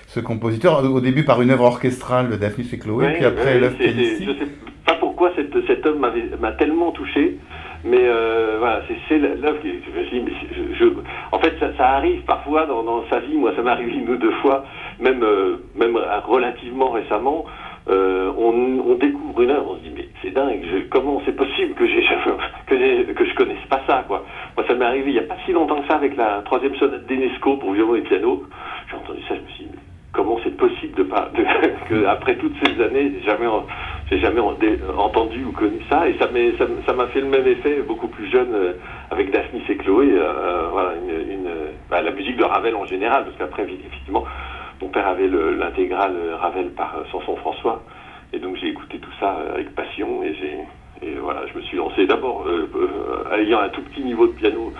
ce 0.06 0.20
compositeur, 0.20 0.84
au 0.84 1.00
début 1.00 1.24
par 1.24 1.42
une 1.42 1.50
œuvre 1.50 1.64
orchestrale 1.64 2.30
de 2.30 2.36
Daphnis 2.36 2.68
et 2.72 2.78
Chloé, 2.78 3.14
puis 3.14 3.24
après 3.24 3.58
l'œuvre 3.58 3.76
pianistique. 3.76 4.30
Pourquoi 5.22 5.40
cette, 5.40 5.66
cet 5.68 5.86
homme 5.86 6.04
m'a 6.40 6.52
tellement 6.52 6.90
touché. 6.90 7.38
Mais 7.84 8.00
euh, 8.00 8.56
voilà, 8.58 8.82
c'est 9.08 9.18
l'œuvre 9.18 9.60
qui. 9.60 9.68
Je, 9.70 10.02
je, 10.10 10.74
je, 10.74 10.84
en 11.30 11.38
fait, 11.38 11.54
ça, 11.78 11.90
arrive 11.90 12.22
parfois 12.22 12.66
dans, 12.66 13.04
sa 13.08 13.20
vie. 13.20 13.36
Moi, 13.36 13.52
ça 13.54 13.62
m'est 13.62 13.70
arrivé 13.70 13.92
une 13.92 14.10
ou 14.10 14.16
deux 14.16 14.32
fois, 14.42 14.64
même, 14.98 15.22
euh, 15.22 15.58
même 15.76 15.96
relativement 16.26 16.90
récemment. 16.90 17.44
Euh, 17.88 18.32
on, 18.36 18.94
découvre 18.96 19.42
une 19.42 19.50
œuvre, 19.50 19.70
on 19.70 19.76
se 19.76 19.82
dit 19.82 19.92
mais 19.96 20.08
c'est 20.22 20.30
dingue, 20.30 20.88
comment 20.90 21.22
c'est 21.24 21.36
possible 21.36 21.74
que 21.74 21.84
que, 22.66 23.12
que 23.12 23.24
je 23.24 23.34
connaisse 23.34 23.64
pas 23.68 23.80
ça 23.88 24.04
quoi. 24.06 24.24
Moi 24.56 24.64
ça 24.68 24.74
m'est 24.74 24.84
arrivé 24.84 25.10
il 25.10 25.16
y 25.16 25.18
a 25.18 25.22
pas 25.22 25.36
si 25.44 25.50
longtemps 25.50 25.80
que 25.80 25.88
ça 25.88 25.96
avec 25.96 26.16
la 26.16 26.42
troisième 26.44 26.76
sonate 26.76 27.06
d'Enesco 27.06 27.56
pour 27.56 27.72
violon 27.72 27.96
et 27.96 28.02
piano. 28.02 28.44
J'ai 28.88 28.96
entendu 28.96 29.20
ça, 29.28 29.34
je 29.34 29.40
me 29.40 29.48
suis 29.48 29.64
dit 29.64 29.78
comment 30.12 30.38
c'est 30.44 30.56
possible 30.56 30.94
de 30.94 31.02
pas 31.04 31.30
que 31.88 32.06
après 32.06 32.36
toutes 32.36 32.54
ces 32.62 32.80
années 32.80 33.12
jamais 33.26 33.46
j'ai 34.12 34.20
jamais 34.20 34.40
entendu 34.40 35.42
ou 35.44 35.52
connu 35.52 35.80
ça 35.88 36.06
et 36.06 36.16
ça 36.18 36.26
m'a 36.92 37.06
fait 37.08 37.20
le 37.20 37.28
même 37.28 37.46
effet 37.46 37.80
beaucoup 37.80 38.08
plus 38.08 38.30
jeune 38.30 38.54
euh, 38.54 38.72
avec 39.10 39.30
Daphnis 39.30 39.62
et 39.70 39.76
Chloé 39.76 40.10
euh, 40.10 40.22
euh, 40.22 40.68
voilà 40.70 40.94
bah, 41.88 42.02
la 42.02 42.10
musique 42.10 42.36
de 42.36 42.44
Ravel 42.44 42.76
en 42.76 42.84
général 42.84 43.24
parce 43.24 43.36
qu'après 43.38 43.62
effectivement 43.62 44.24
mon 44.82 44.88
père 44.88 45.06
avait 45.06 45.28
l'intégrale 45.28 46.14
Ravel 46.38 46.72
par 46.72 46.94
Sanson 47.10 47.36
François 47.36 47.82
et 48.34 48.38
donc 48.38 48.56
j'ai 48.56 48.68
écouté 48.68 48.98
tout 48.98 49.12
ça 49.18 49.34
avec 49.54 49.74
passion 49.74 50.22
et 50.22 50.34
voilà 51.22 51.46
je 51.46 51.56
me 51.56 51.62
suis 51.62 51.78
lancé 51.78 52.06
d'abord 52.06 52.46
ayant 53.34 53.60
un 53.60 53.70
tout 53.70 53.82
petit 53.82 54.02
niveau 54.02 54.26
de 54.26 54.32
piano 54.32 54.74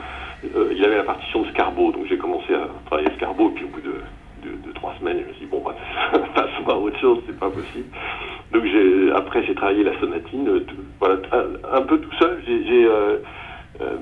il 0.44 0.84
avait 0.84 0.96
la 0.96 1.04
partition 1.04 1.42
de 1.42 1.48
Scarbo 1.48 1.90
donc 1.92 2.04
j'ai 2.06 2.18
commencé 2.18 2.52
à 2.52 2.68
travailler 2.86 3.08
Scarbo 3.16 3.48
et 3.48 3.52
puis 3.52 3.64
au 3.64 3.68
bout 3.68 3.80
de, 3.80 3.94
de, 4.42 4.72
trois 4.72 4.94
semaines 4.98 5.18
je 5.20 5.28
me 5.28 5.32
suis 5.34 5.44
dit 5.46 5.50
bon 5.50 5.62
bah 5.64 5.74
voir 6.64 6.82
autre 6.82 6.98
chose, 7.00 7.18
c'est 7.26 7.38
pas 7.38 7.50
possible. 7.50 7.86
Donc 8.52 8.64
après 9.14 9.44
j'ai 9.44 9.54
travaillé 9.54 9.82
la 9.82 9.98
sonatine, 9.98 10.64
voilà, 11.00 11.16
un, 11.72 11.82
peu 11.82 11.98
tout 11.98 12.12
seul. 12.18 12.42
J'ai, 12.46 12.88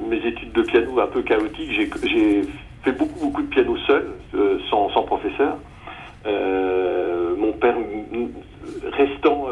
mes 0.08 0.16
études 0.26 0.52
de 0.52 0.62
piano 0.62 1.00
un 1.00 1.06
peu 1.06 1.22
chaotiques. 1.22 1.72
J'ai, 1.72 2.42
fait 2.82 2.92
beaucoup 2.92 3.20
beaucoup 3.20 3.42
de 3.42 3.48
piano 3.48 3.76
seul, 3.86 4.06
sans, 4.70 4.90
sans 4.90 5.02
professeur. 5.02 5.56
mon 6.24 7.52
père 7.52 7.76
restant 8.92 9.46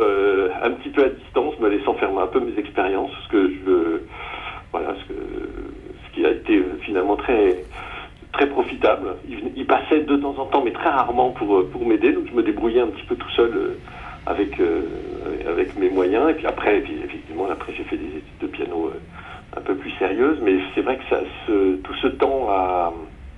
un 0.62 0.70
petit 0.72 0.90
peu 0.90 1.04
à 1.04 1.08
distance, 1.08 1.58
me 1.60 1.68
laissant 1.68 1.94
faire 1.94 2.10
un 2.18 2.26
peu 2.26 2.40
mes 2.40 2.58
expériences, 2.58 3.10
ce 3.24 3.28
que 3.28 4.02
voilà, 4.72 4.94
ce 5.06 6.14
qui 6.14 6.26
a 6.26 6.30
été 6.30 6.62
finalement 6.82 7.16
très 7.16 7.64
très 8.38 8.46
profitable. 8.46 9.16
Il, 9.56 9.66
passait 9.66 10.00
de 10.00 10.16
temps 10.16 10.34
en 10.38 10.46
temps, 10.46 10.62
mais 10.64 10.70
très 10.70 10.88
rarement 10.88 11.30
pour, 11.30 11.68
pour 11.70 11.84
m'aider, 11.84 12.12
donc 12.12 12.26
je 12.30 12.34
me 12.34 12.42
débrouillais 12.42 12.80
un 12.80 12.86
petit 12.86 13.02
peu 13.02 13.16
tout 13.16 13.30
seul 13.30 13.50
euh, 13.52 13.78
avec, 14.26 14.58
euh, 14.60 14.82
avec 15.46 15.76
mes 15.76 15.90
moyens. 15.90 16.30
Et 16.30 16.34
puis 16.34 16.46
après, 16.46 16.78
effectivement, 16.78 17.48
après 17.50 17.72
j'ai 17.76 17.82
fait 17.84 17.96
des 17.96 18.06
études 18.06 18.38
de 18.40 18.46
piano 18.46 18.92
euh, 18.94 19.58
un 19.58 19.60
peu 19.60 19.74
plus 19.74 19.90
sérieuses, 19.98 20.38
mais 20.42 20.54
c'est 20.74 20.82
vrai 20.82 20.98
que 20.98 21.02
ça, 21.10 21.20
tout 21.48 21.94
ce 22.00 22.06
temps 22.06 22.46
à, 22.48 22.94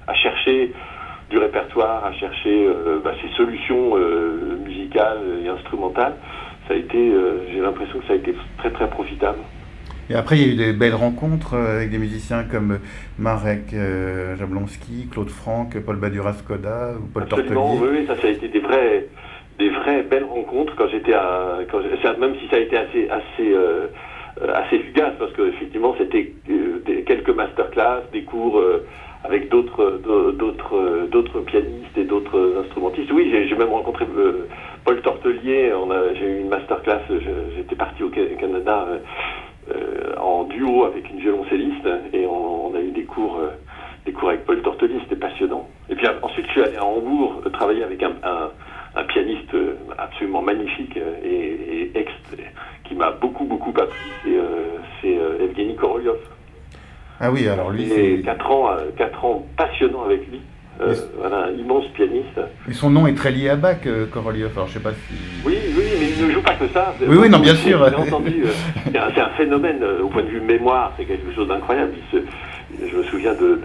à, 0.06 0.14
chercher 0.14 0.72
du 1.30 1.38
répertoire, 1.38 2.04
à 2.04 2.12
chercher 2.12 2.68
bah, 3.02 3.12
ces 3.22 3.34
solutions 3.36 3.96
musicales 4.64 5.20
et 5.44 5.48
instrumentales, 5.48 6.16
ça 6.68 6.74
a 6.74 6.76
été, 6.76 7.12
j'ai 7.52 7.60
l'impression 7.60 8.00
que 8.00 8.06
ça 8.06 8.12
a 8.14 8.16
été 8.16 8.34
très 8.58 8.70
très 8.70 8.88
profitable. 8.88 9.38
Et 10.10 10.14
après, 10.16 10.36
il 10.38 10.42
y 10.42 10.50
a 10.50 10.52
eu 10.52 10.56
des 10.56 10.72
belles 10.72 10.96
rencontres 10.96 11.54
euh, 11.54 11.76
avec 11.76 11.90
des 11.90 11.98
musiciens 11.98 12.42
comme 12.42 12.80
Marek 13.16 13.72
euh, 13.72 14.36
Jablonski, 14.36 15.06
Claude 15.08 15.30
Franck, 15.30 15.78
Paul 15.78 15.96
Badura-Skoda 15.96 16.94
ou 17.00 17.06
Paul 17.06 17.22
Absolument, 17.22 17.76
Oui, 17.76 17.88
oui, 17.92 18.06
ça, 18.08 18.16
ça 18.16 18.26
a 18.26 18.30
été 18.30 18.48
des 18.48 18.58
vraies, 18.58 19.06
des 19.60 19.70
vraies 19.70 20.02
belles 20.02 20.24
rencontres 20.24 20.74
quand 20.74 20.88
j'étais 20.88 21.14
à, 21.14 21.58
quand, 21.70 21.78
même 22.18 22.34
si 22.40 22.48
ça 22.48 22.56
a 22.56 22.58
été 22.58 22.76
assez, 22.76 23.08
assez, 23.08 23.54
euh, 23.54 23.86
assez 24.52 24.80
fugace 24.80 25.14
parce 25.16 25.32
qu'effectivement 25.34 25.94
c'était 25.96 26.34
quelques 27.06 27.30
masterclass, 27.30 28.02
des 28.12 28.24
cours 28.24 28.60
avec 29.22 29.50
d'autres, 29.50 30.00
d'autres, 30.38 31.08
d'autres 31.10 31.40
pianistes 31.40 31.96
et 31.96 32.04
d'autres 32.04 32.62
instrumentistes. 32.64 33.12
Oui, 33.12 33.30
j'ai, 33.30 33.54
même 33.54 33.68
rencontré 33.68 34.06
Paul 34.84 35.00
Tortelier. 35.02 35.72
J'ai 36.18 36.26
eu 36.26 36.40
une 36.40 36.48
masterclass. 36.48 37.00
j'étais 37.56 37.76
parti 37.76 38.02
au 38.02 38.08
Canada 38.08 38.86
euh, 38.88 38.98
en 40.18 40.44
duo 40.44 40.84
avec 40.84 41.08
une 41.10 41.18
violoncelliste 41.18 41.88
et 42.12 42.26
on, 42.26 42.74
a 42.74 42.80
eu 42.80 42.90
des 42.90 43.04
cours, 43.04 43.38
euh, 43.38 43.50
des 44.06 44.12
cours 44.12 44.28
avec 44.28 44.44
Paul 44.44 44.62
Tortoli, 44.62 45.00
c'était 45.02 45.16
passionnant. 45.16 45.68
Et 45.88 45.94
puis 45.94 46.06
ensuite 46.22 46.46
je 46.46 46.50
suis 46.52 46.62
allé 46.62 46.76
à 46.76 46.84
Hambourg 46.84 47.42
euh, 47.44 47.50
travailler 47.50 47.82
avec 47.82 48.02
un, 48.02 48.12
un, 48.94 49.04
pianiste 49.04 49.54
absolument 49.98 50.42
magnifique 50.42 50.96
et, 51.24 51.90
ex 51.94 52.12
qui 52.84 52.94
m'a 52.94 53.10
beaucoup 53.12 53.44
beaucoup 53.44 53.70
appris, 53.70 54.32
c'est 55.00 55.18
Evgeny 55.40 55.74
Korolyov. 55.76 56.18
Ah 57.18 57.30
oui, 57.30 57.48
alors 57.48 57.70
lui. 57.70 57.86
c'est 57.88 58.22
4 58.24 58.50
ans, 58.50 58.76
4 58.96 59.24
ans 59.24 59.46
passionnants 59.56 60.04
avec 60.04 60.26
lui. 60.28 60.40
Euh, 60.80 60.94
voilà, 61.18 61.46
un 61.46 61.52
immense 61.52 61.84
pianiste. 61.94 62.40
Et 62.68 62.72
son 62.72 62.88
nom 62.88 63.06
est 63.06 63.14
très 63.14 63.30
lié 63.30 63.50
à 63.50 63.56
Bach, 63.56 63.76
euh, 63.86 64.06
Korolev, 64.06 64.50
alors 64.54 64.66
je 64.68 64.74
sais 64.74 64.80
pas 64.80 64.92
si... 64.92 65.14
Oui, 65.44 65.58
oui, 65.76 65.84
mais 65.98 66.06
il 66.16 66.26
ne 66.26 66.30
joue 66.32 66.40
pas 66.40 66.54
que 66.54 66.66
ça. 66.68 66.94
Oui, 67.06 67.16
oui, 67.20 67.28
non, 67.28 67.38
bien 67.38 67.54
sûr. 67.54 67.82
entendu, 67.82 68.44
euh, 68.44 68.50
c'est 68.86 69.20
un 69.20 69.28
phénomène 69.36 69.84
au 70.02 70.08
point 70.08 70.22
de 70.22 70.28
vue 70.28 70.40
mémoire, 70.40 70.94
c'est 70.96 71.04
quelque 71.04 71.34
chose 71.34 71.48
d'incroyable. 71.48 71.92
Je 72.12 72.96
me 72.96 73.02
souviens 73.04 73.34
de, 73.34 73.60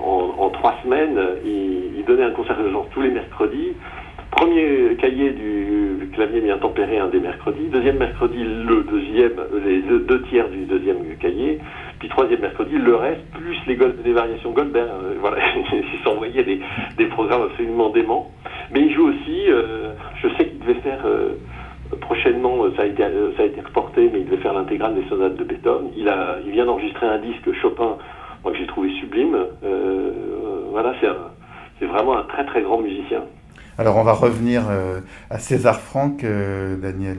en, 0.00 0.50
trois 0.50 0.74
semaines, 0.82 1.18
il, 1.44 2.04
donnait 2.06 2.24
un 2.24 2.32
concert 2.32 2.58
de 2.60 2.68
genre 2.68 2.88
tous 2.92 3.02
les 3.02 3.10
mercredis. 3.10 3.74
Premier 4.32 4.96
cahier 5.00 5.30
du 5.30 6.10
clavier 6.12 6.40
bien 6.40 6.58
tempéré 6.58 6.98
un 6.98 7.06
des 7.06 7.20
mercredis. 7.20 7.68
Deuxième 7.72 7.98
mercredi, 7.98 8.38
le 8.42 8.82
deuxième, 8.82 9.40
les 9.64 9.82
deux 9.82 10.22
tiers 10.22 10.48
du 10.48 10.64
deuxième 10.64 10.96
cahier. 11.20 11.60
Puis 12.02 12.08
troisième 12.08 12.40
mercredi, 12.40 12.74
le 12.74 12.96
reste, 12.96 13.20
plus 13.30 13.56
les, 13.68 13.76
variations 14.12 14.50
Goldberg. 14.50 14.88
Euh, 14.88 15.14
voilà, 15.20 15.36
il 15.72 16.02
s'envoyait 16.02 16.42
des, 16.42 16.60
des 16.98 17.06
programmes 17.06 17.42
absolument 17.42 17.90
déments. 17.90 18.32
Mais 18.72 18.80
il 18.80 18.92
joue 18.92 19.06
aussi, 19.06 19.44
euh, 19.48 19.92
je 20.20 20.26
sais 20.30 20.48
qu'il 20.48 20.58
devait 20.58 20.80
faire, 20.80 21.06
euh, 21.06 21.34
prochainement, 22.00 22.56
ça 22.76 22.82
a, 22.82 22.86
été, 22.86 23.04
ça 23.36 23.44
a 23.44 23.46
été 23.46 23.60
reporté, 23.60 24.10
mais 24.12 24.18
il 24.18 24.26
devait 24.26 24.42
faire 24.42 24.52
l'intégrale 24.52 24.96
des 24.96 25.08
sonates 25.08 25.36
de 25.36 25.44
Beethoven. 25.44 25.90
Il, 25.96 26.08
a, 26.08 26.38
il 26.44 26.50
vient 26.50 26.66
d'enregistrer 26.66 27.06
un 27.06 27.18
disque 27.18 27.52
Chopin, 27.62 27.96
moi 28.42 28.50
que 28.52 28.58
j'ai 28.58 28.66
trouvé 28.66 28.90
sublime. 28.98 29.36
voilà, 30.72 30.94
c'est 31.78 31.86
vraiment 31.86 32.18
un 32.18 32.24
très 32.24 32.44
très 32.46 32.62
grand 32.62 32.80
musicien. 32.80 33.22
Alors 33.78 33.96
on 33.96 34.02
va 34.02 34.14
revenir 34.14 34.62
à 35.30 35.38
César 35.38 35.78
Franck, 35.78 36.22
Daniel. 36.24 37.18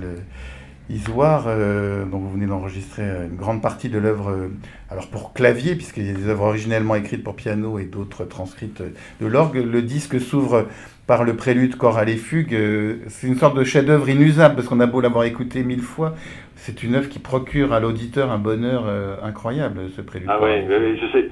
Isoire, 0.93 1.45
euh, 1.47 2.05
donc 2.05 2.21
vous 2.21 2.29
venez 2.29 2.45
d'enregistrer 2.45 3.01
une 3.01 3.35
grande 3.35 3.63
partie 3.63 3.89
de 3.89 3.97
l'œuvre, 3.97 4.29
euh, 4.29 4.49
alors 4.91 5.07
pour 5.07 5.33
clavier, 5.33 5.73
puisqu'il 5.73 6.05
y 6.05 6.09
a 6.11 6.13
des 6.13 6.27
œuvres 6.29 6.45
originellement 6.45 6.93
écrites 6.93 7.23
pour 7.23 7.35
piano 7.35 7.79
et 7.79 7.85
d'autres 7.85 8.25
transcrites 8.25 8.83
de 9.19 9.25
l'orgue. 9.25 9.55
Le 9.55 9.81
disque 9.81 10.19
s'ouvre 10.19 10.67
par 11.07 11.23
le 11.23 11.35
prélude 11.35 11.77
chorale 11.77 12.09
et 12.09 12.15
fugue. 12.15 12.53
Euh, 12.53 12.97
c'est 13.07 13.25
une 13.25 13.35
sorte 13.35 13.57
de 13.57 13.63
chef-d'œuvre 13.63 14.07
inusable, 14.07 14.53
parce 14.53 14.67
qu'on 14.67 14.79
a 14.81 14.85
beau 14.85 15.01
l'avoir 15.01 15.23
écouté 15.23 15.63
mille 15.63 15.81
fois, 15.81 16.13
c'est 16.57 16.83
une 16.83 16.93
œuvre 16.93 17.09
qui 17.09 17.17
procure 17.17 17.73
à 17.73 17.79
l'auditeur 17.79 18.31
un 18.31 18.37
bonheur 18.37 18.85
incroyable, 19.23 19.89
ce 19.95 20.01
prélude. 20.01 20.29
Ah 20.31 20.37
oui, 20.43 20.61
je 20.69 21.11
sais, 21.11 21.29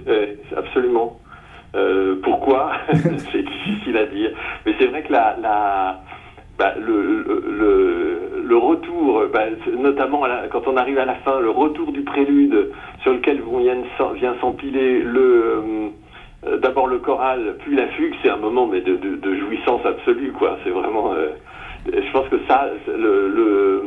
absolument. 0.58 1.20
pourquoi? 2.24 2.72
C'est 2.94 3.44
difficile 3.44 3.96
à 3.98 4.08
dire. 4.08 4.32
Mais 4.66 4.74
c'est 4.80 4.88
vrai 4.88 5.04
que 5.04 5.14
la, 5.14 5.38
la 5.40 6.02
bah, 6.62 6.76
le, 6.80 7.24
le, 7.24 7.44
le, 7.60 8.31
retour, 8.56 9.24
bah, 9.34 9.46
notamment 9.78 10.24
quand 10.52 10.68
on 10.68 10.78
arrive 10.78 11.00
à 11.00 11.06
la 11.06 11.16
fin, 11.16 11.40
le 11.40 11.50
retour 11.50 11.92
du 11.92 12.02
prélude 12.02 12.72
sur 13.02 13.14
lequel 13.14 13.42
vient, 14.16 14.36
s'empiler 14.40 15.00
le 15.00 15.92
euh, 16.48 16.58
d'abord 16.58 16.88
le 16.88 16.98
choral, 16.98 17.56
puis 17.60 17.76
la 17.76 17.88
fugue, 17.90 18.16
c'est 18.24 18.30
un 18.30 18.38
moment 18.38 18.66
mais 18.66 18.82
de, 18.82 18.96
de, 18.96 19.36
jouissance 19.36 19.86
absolue, 19.86 20.32
quoi. 20.32 20.58
C'est 20.64 20.72
vraiment, 20.72 21.14
euh, 21.14 21.30
je 21.86 22.12
pense 22.12 22.28
que 22.30 22.38
ça, 22.48 22.68
le, 22.88 23.28
le, 23.30 23.84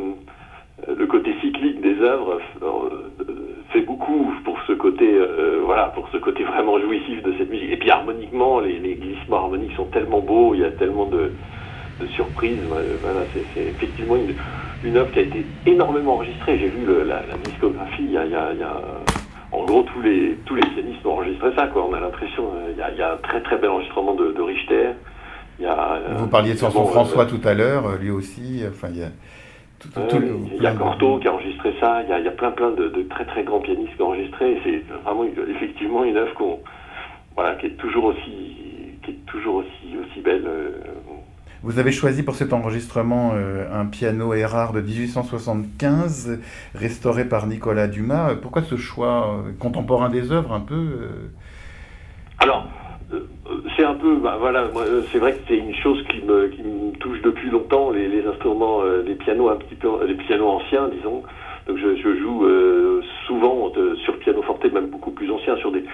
le 0.94 1.06
côté 1.06 1.34
cyclique 1.40 1.80
des 1.80 2.00
œuvres 2.00 2.40
euh, 2.62 3.25
fait 3.70 3.80
beaucoup 3.80 4.32
pour 4.44 4.56
ce 4.68 4.73
côté, 4.73 5.18
voilà, 5.64 5.87
pour 5.96 6.08
ce 6.11 6.18
côté 6.18 6.44
vraiment 6.44 6.78
jouissif 6.78 7.23
de 7.25 7.34
cette 7.38 7.50
musique. 7.50 7.73
Et 7.73 7.76
puis 7.76 7.90
harmoniquement, 7.90 8.61
les, 8.61 8.78
les 8.78 8.94
glissements 8.94 9.38
harmoniques 9.38 9.75
sont 9.75 9.87
tellement 9.87 10.20
beaux, 10.20 10.54
il 10.54 10.61
y 10.61 10.64
a 10.64 10.70
tellement 10.70 11.06
de 11.06 11.32
de 12.00 12.06
surprise. 12.08 12.58
Voilà, 13.02 13.20
c'est 13.54 13.60
effectivement 13.60 14.16
une, 14.16 14.34
une, 14.84 14.96
œuvre 14.96 15.10
qui 15.12 15.18
a 15.20 15.22
été 15.22 15.44
énormément 15.66 16.14
enregistrée. 16.14 16.58
J'ai 16.58 16.68
vu 16.68 16.86
la, 17.06 17.22
discographie, 17.44 18.04
il 18.04 18.12
y, 18.12 18.16
a, 18.16 18.24
il, 18.24 18.30
y 18.32 18.62
a, 18.62 18.80
en 19.52 19.64
gros 19.64 19.82
tous 19.82 20.02
les 20.02 20.36
tous 20.46 20.54
les 20.54 20.62
pianistes 20.62 21.04
ont 21.06 21.12
enregistré 21.12 21.50
ça. 21.56 21.66
Quoi. 21.68 21.86
On 21.88 21.94
a 21.94 22.00
l'impression, 22.00 22.44
euh, 22.54 22.72
il 22.72 22.78
y 22.78 22.82
a, 22.82 22.90
il 22.90 22.98
y 22.98 23.02
a 23.02 23.14
un 23.14 23.16
très 23.18 23.40
très 23.42 23.56
bel 23.58 23.70
enregistrement 23.70 24.14
de, 24.14 24.32
de 24.32 24.42
Richter. 24.42 24.90
Il 25.58 25.64
y 25.64 25.68
a, 25.68 25.94
euh, 25.94 26.14
Vous 26.16 26.26
parliez 26.26 26.54
de 26.54 26.58
Sanson 26.58 26.84
François 26.86 27.26
tout 27.26 27.40
à 27.44 27.54
l'heure, 27.54 27.96
lui 28.00 28.10
aussi. 28.10 28.62
Enfin, 28.68 28.88
il 28.90 28.98
y 28.98 29.04
a 29.04 29.10
tout, 29.78 29.88
il 30.56 30.62
y 30.62 30.66
a 30.66 30.72
Cortot 30.72 31.18
qui 31.18 31.28
a 31.28 31.32
enregistré 31.32 31.74
ça. 31.80 32.02
Il 32.02 32.08
y 32.08 32.12
a, 32.12 32.18
il 32.18 32.24
y 32.24 32.28
a 32.28 32.32
plein 32.32 32.50
plein 32.50 32.70
de, 32.70 32.88
de, 32.88 33.02
très 33.02 33.24
très 33.24 33.44
grands 33.44 33.60
pianistes 33.60 33.94
qui 33.94 34.02
ont 34.02 34.08
enregistré. 34.08 34.60
C'est 34.64 34.82
vraiment 35.04 35.24
effectivement 35.24 36.04
une 36.04 36.16
œuvre 36.16 36.34
qu'on 36.34 36.58
voilà 37.36 37.54
qui 37.56 37.66
est 37.66 37.76
toujours 37.76 38.04
aussi 38.06 38.56
qui 39.04 39.10
est 39.10 39.26
toujours 39.26 39.56
aussi 39.56 39.96
aussi 40.02 40.20
belle. 40.20 40.48
Vous 41.64 41.78
avez 41.78 41.92
choisi 41.92 42.23
pour 42.23 42.35
cet 42.35 42.52
enregistrement 42.52 43.33
euh, 43.33 43.64
un 43.73 43.87
piano 43.87 44.35
Erard 44.35 44.75
de 44.75 44.83
1875, 44.83 46.38
restauré 46.75 47.25
par 47.25 47.47
Nicolas 47.47 47.87
Dumas. 47.87 48.35
Pourquoi 48.35 48.61
ce 48.61 48.76
choix 48.76 49.30
euh, 49.30 49.52
contemporain 49.59 50.11
des 50.11 50.30
œuvres 50.30 50.52
un 50.52 50.61
peu 50.61 50.75
euh 50.75 51.09
Alors, 52.38 52.66
c'est 53.78 53.85
un 53.85 53.94
peu, 53.94 54.16
bah, 54.16 54.37
voilà, 54.38 54.68
c'est 55.11 55.18
vrai 55.18 55.33
que 55.33 55.38
c'est 55.49 55.56
une 55.56 55.75
chose 55.76 56.04
qui 56.11 56.21
me, 56.21 56.50
touche 57.00 57.23
depuis 57.23 57.49
longtemps, 57.49 57.90
les, 57.92 58.26
instruments, 58.26 58.83
les 59.06 59.14
pianos 59.14 59.49
un 59.49 59.56
petit 59.56 59.76
peu, 59.76 59.88
les 60.06 60.16
pianos 60.16 60.49
anciens, 60.49 60.88
disons. 60.88 61.23
Donc 61.66 61.78
je, 61.78 62.18
joue 62.21 62.47
souvent 63.26 63.73
sur 64.04 64.18
piano 64.18 64.42
forte, 64.42 64.71
même 64.71 64.88
beaucoup 64.88 65.12
plus 65.12 65.30
ancien, 65.30 65.56
sur 65.56 65.73
des, 65.73 65.85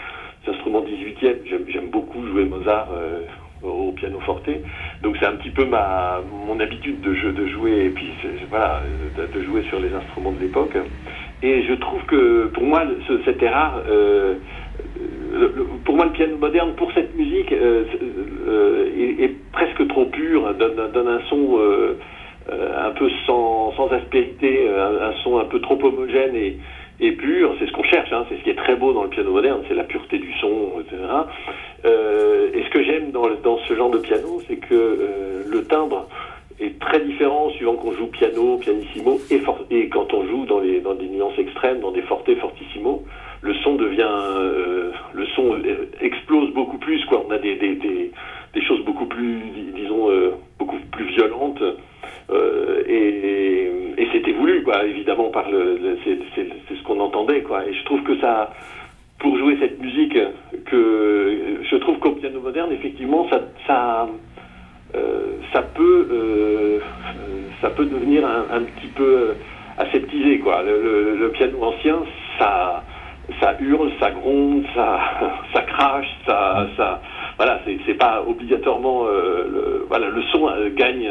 instruments 0.49 0.83
18e. 0.83 1.37
J'aime 1.69 1.91
beaucoup 1.91 2.27
jouer 2.27 2.45
Mozart 2.45 2.89
au 3.63 3.93
piano 3.93 4.21
forte. 4.21 4.49
Donc 5.03 5.17
c'est 5.19 5.27
un 5.27 5.37
petit 5.37 5.51
peu 5.51 5.65
ma 5.65 6.21
mon 6.47 6.59
habitude 6.61 7.01
de, 7.01 7.15
jeu, 7.15 7.33
de 7.33 7.47
jouer 7.49 7.87
et 7.87 7.91
puis 7.91 8.09
voilà 8.49 8.83
de, 9.17 9.43
jouer 9.43 9.63
sur 9.69 9.81
les 9.81 9.93
instruments 9.93 10.33
de 10.33 10.41
l'époque. 10.41 10.77
Et 11.43 11.63
je 11.63 11.75
trouve 11.75 12.03
que 12.05 12.47
pour 12.47 12.65
moi 12.65 12.83
ce, 13.09 13.23
cet 13.25 13.43
erreur, 13.43 13.83
euh, 13.89 14.35
pour 15.85 15.97
moi 15.97 16.07
le 16.07 16.13
piano 16.13 16.37
moderne 16.37 16.75
pour 16.77 16.93
cette 16.93 17.15
musique 17.17 17.53
euh, 17.53 17.85
euh, 18.47 19.17
est, 19.19 19.35
presque 19.53 19.87
trop 19.89 20.07
pur, 20.07 20.55
donne, 20.55 21.09
un 21.09 21.21
son 21.29 21.59
un 22.51 22.91
peu 22.91 23.09
sans, 23.27 23.73
sans 23.77 23.89
aspérité, 23.93 24.69
un, 24.69 25.13
son 25.23 25.39
un 25.39 25.45
peu 25.45 25.61
trop 25.61 25.79
homogène 25.83 26.35
et 26.35 26.57
et 27.01 27.13
pur, 27.13 27.55
c'est 27.59 27.67
ce 27.67 27.73
qu'on 27.73 27.83
cherche, 27.85 28.13
hein, 28.13 28.27
c'est 28.29 28.37
ce 28.37 28.43
qui 28.43 28.51
est 28.51 28.55
très 28.55 28.77
beau 28.77 28.93
dans 28.93 29.05
le 29.05 29.09
piano 29.09 29.33
moderne, 29.33 29.63
c'est 29.69 29.75
la 29.75 29.85
pureté 29.85 30.19
du 30.19 30.33
son, 30.39 30.81
etc. 30.81 30.97
Euh, 31.85 32.51
et 32.53 32.63
ce 32.65 32.71
que 32.71 32.83
j'aime 32.83 33.11
dans, 33.11 33.29
dans, 33.43 33.59
ce 33.67 33.75
genre 33.75 33.91
de 33.91 33.99
piano, 33.99 34.43
c'est 34.47 34.57
que 34.57 34.75
euh, 34.75 35.43
le 35.47 35.65
timbre 35.65 36.07
qu'on 37.81 37.93
joue 37.93 38.07
piano, 38.07 38.59
pianissimo, 38.59 39.21
et, 39.31 39.41
et 39.71 39.89
quand 39.89 40.13
on 40.13 40.27
joue 40.27 40.45
dans, 40.47 40.61
les, 40.61 40.81
dans 40.81 40.95
des 40.95 41.09
nuances 41.09 41.39
extrêmes, 41.39 41.81
dans 41.81 41.93
des 41.93 42.03
forte, 42.03 42.33
fortissimo, 42.37 43.05
le 43.43 43.55
son 43.55 43.77
devient, 43.77 44.07
euh, 44.07 44.93
le 45.15 45.27
son 45.35 45.57
explose 46.01 46.53
beaucoup 46.53 46.79
plus. 46.79 47.05
Quoi. 47.07 47.25
On 47.27 47.31
a 47.31 47.39
des, 47.39 47.57
des, 47.57 47.75
des, 47.77 48.13
des 48.55 48.63
choses 48.63 48.85
beaucoup 48.85 49.07
plus, 49.07 49.41
disons, 49.75 50.11
euh, 50.11 50.35
beaucoup 50.59 50.79
plus 50.93 51.07
violentes. 51.07 51.63
Euh, 52.31 52.83
et, 52.87 54.07
c'était 54.13 54.33
voulu, 54.33 54.65
quoi, 54.65 54.85
évidemment, 54.85 55.31
par 55.31 55.49
le, 55.51 55.97
c'est, 56.05 56.19
ce 56.75 56.83
qu'on 56.83 56.99
entendait. 56.99 57.43
Quoi. 57.43 57.65
Et 57.67 57.73
je 57.73 57.85
trouve 57.85 58.03
que 58.03 58.19
ça, 58.19 58.53
pour 59.21 59.39
jouer 59.39 59.57
cette 59.61 59.81
musique, 59.81 60.19
que 60.67 61.61
je 61.63 61.77
trouve 61.77 61.99
qu'au 61.99 62.13
piano 62.13 62.41
moderne, 62.41 62.73
effectivement, 62.73 63.29
ça, 63.31 63.41
ça, 63.69 64.09
ça 65.53 65.63
peut, 65.63 66.81
ça 67.61 67.71
peut 67.71 67.85
devenir 67.85 68.27
un, 68.27 68.47
un 68.53 68.63
petit 68.63 68.89
peu 68.89 69.35
aseptisé. 69.79 70.41
Quoi. 70.41 70.63
Le, 70.65 71.17
le, 71.17 71.31
piano 71.31 71.63
ancien, 71.63 72.01
ça, 72.39 72.83
ça 73.41 73.57
hurle, 73.61 73.93
ça 74.01 74.11
gronde, 74.11 74.65
ça, 74.75 75.01
ça 75.55 75.63
crache, 75.63 76.11
ça, 76.27 76.67
ça 76.77 77.01
voilà, 77.41 77.59
c'est 77.87 77.95
pas 77.95 78.23
obligatoirement 78.29 79.07
euh, 79.07 79.49
le, 79.51 79.87
voilà, 79.89 80.11
le 80.11 80.23
son 80.31 80.47
euh, 80.47 80.69
gagne. 80.77 81.09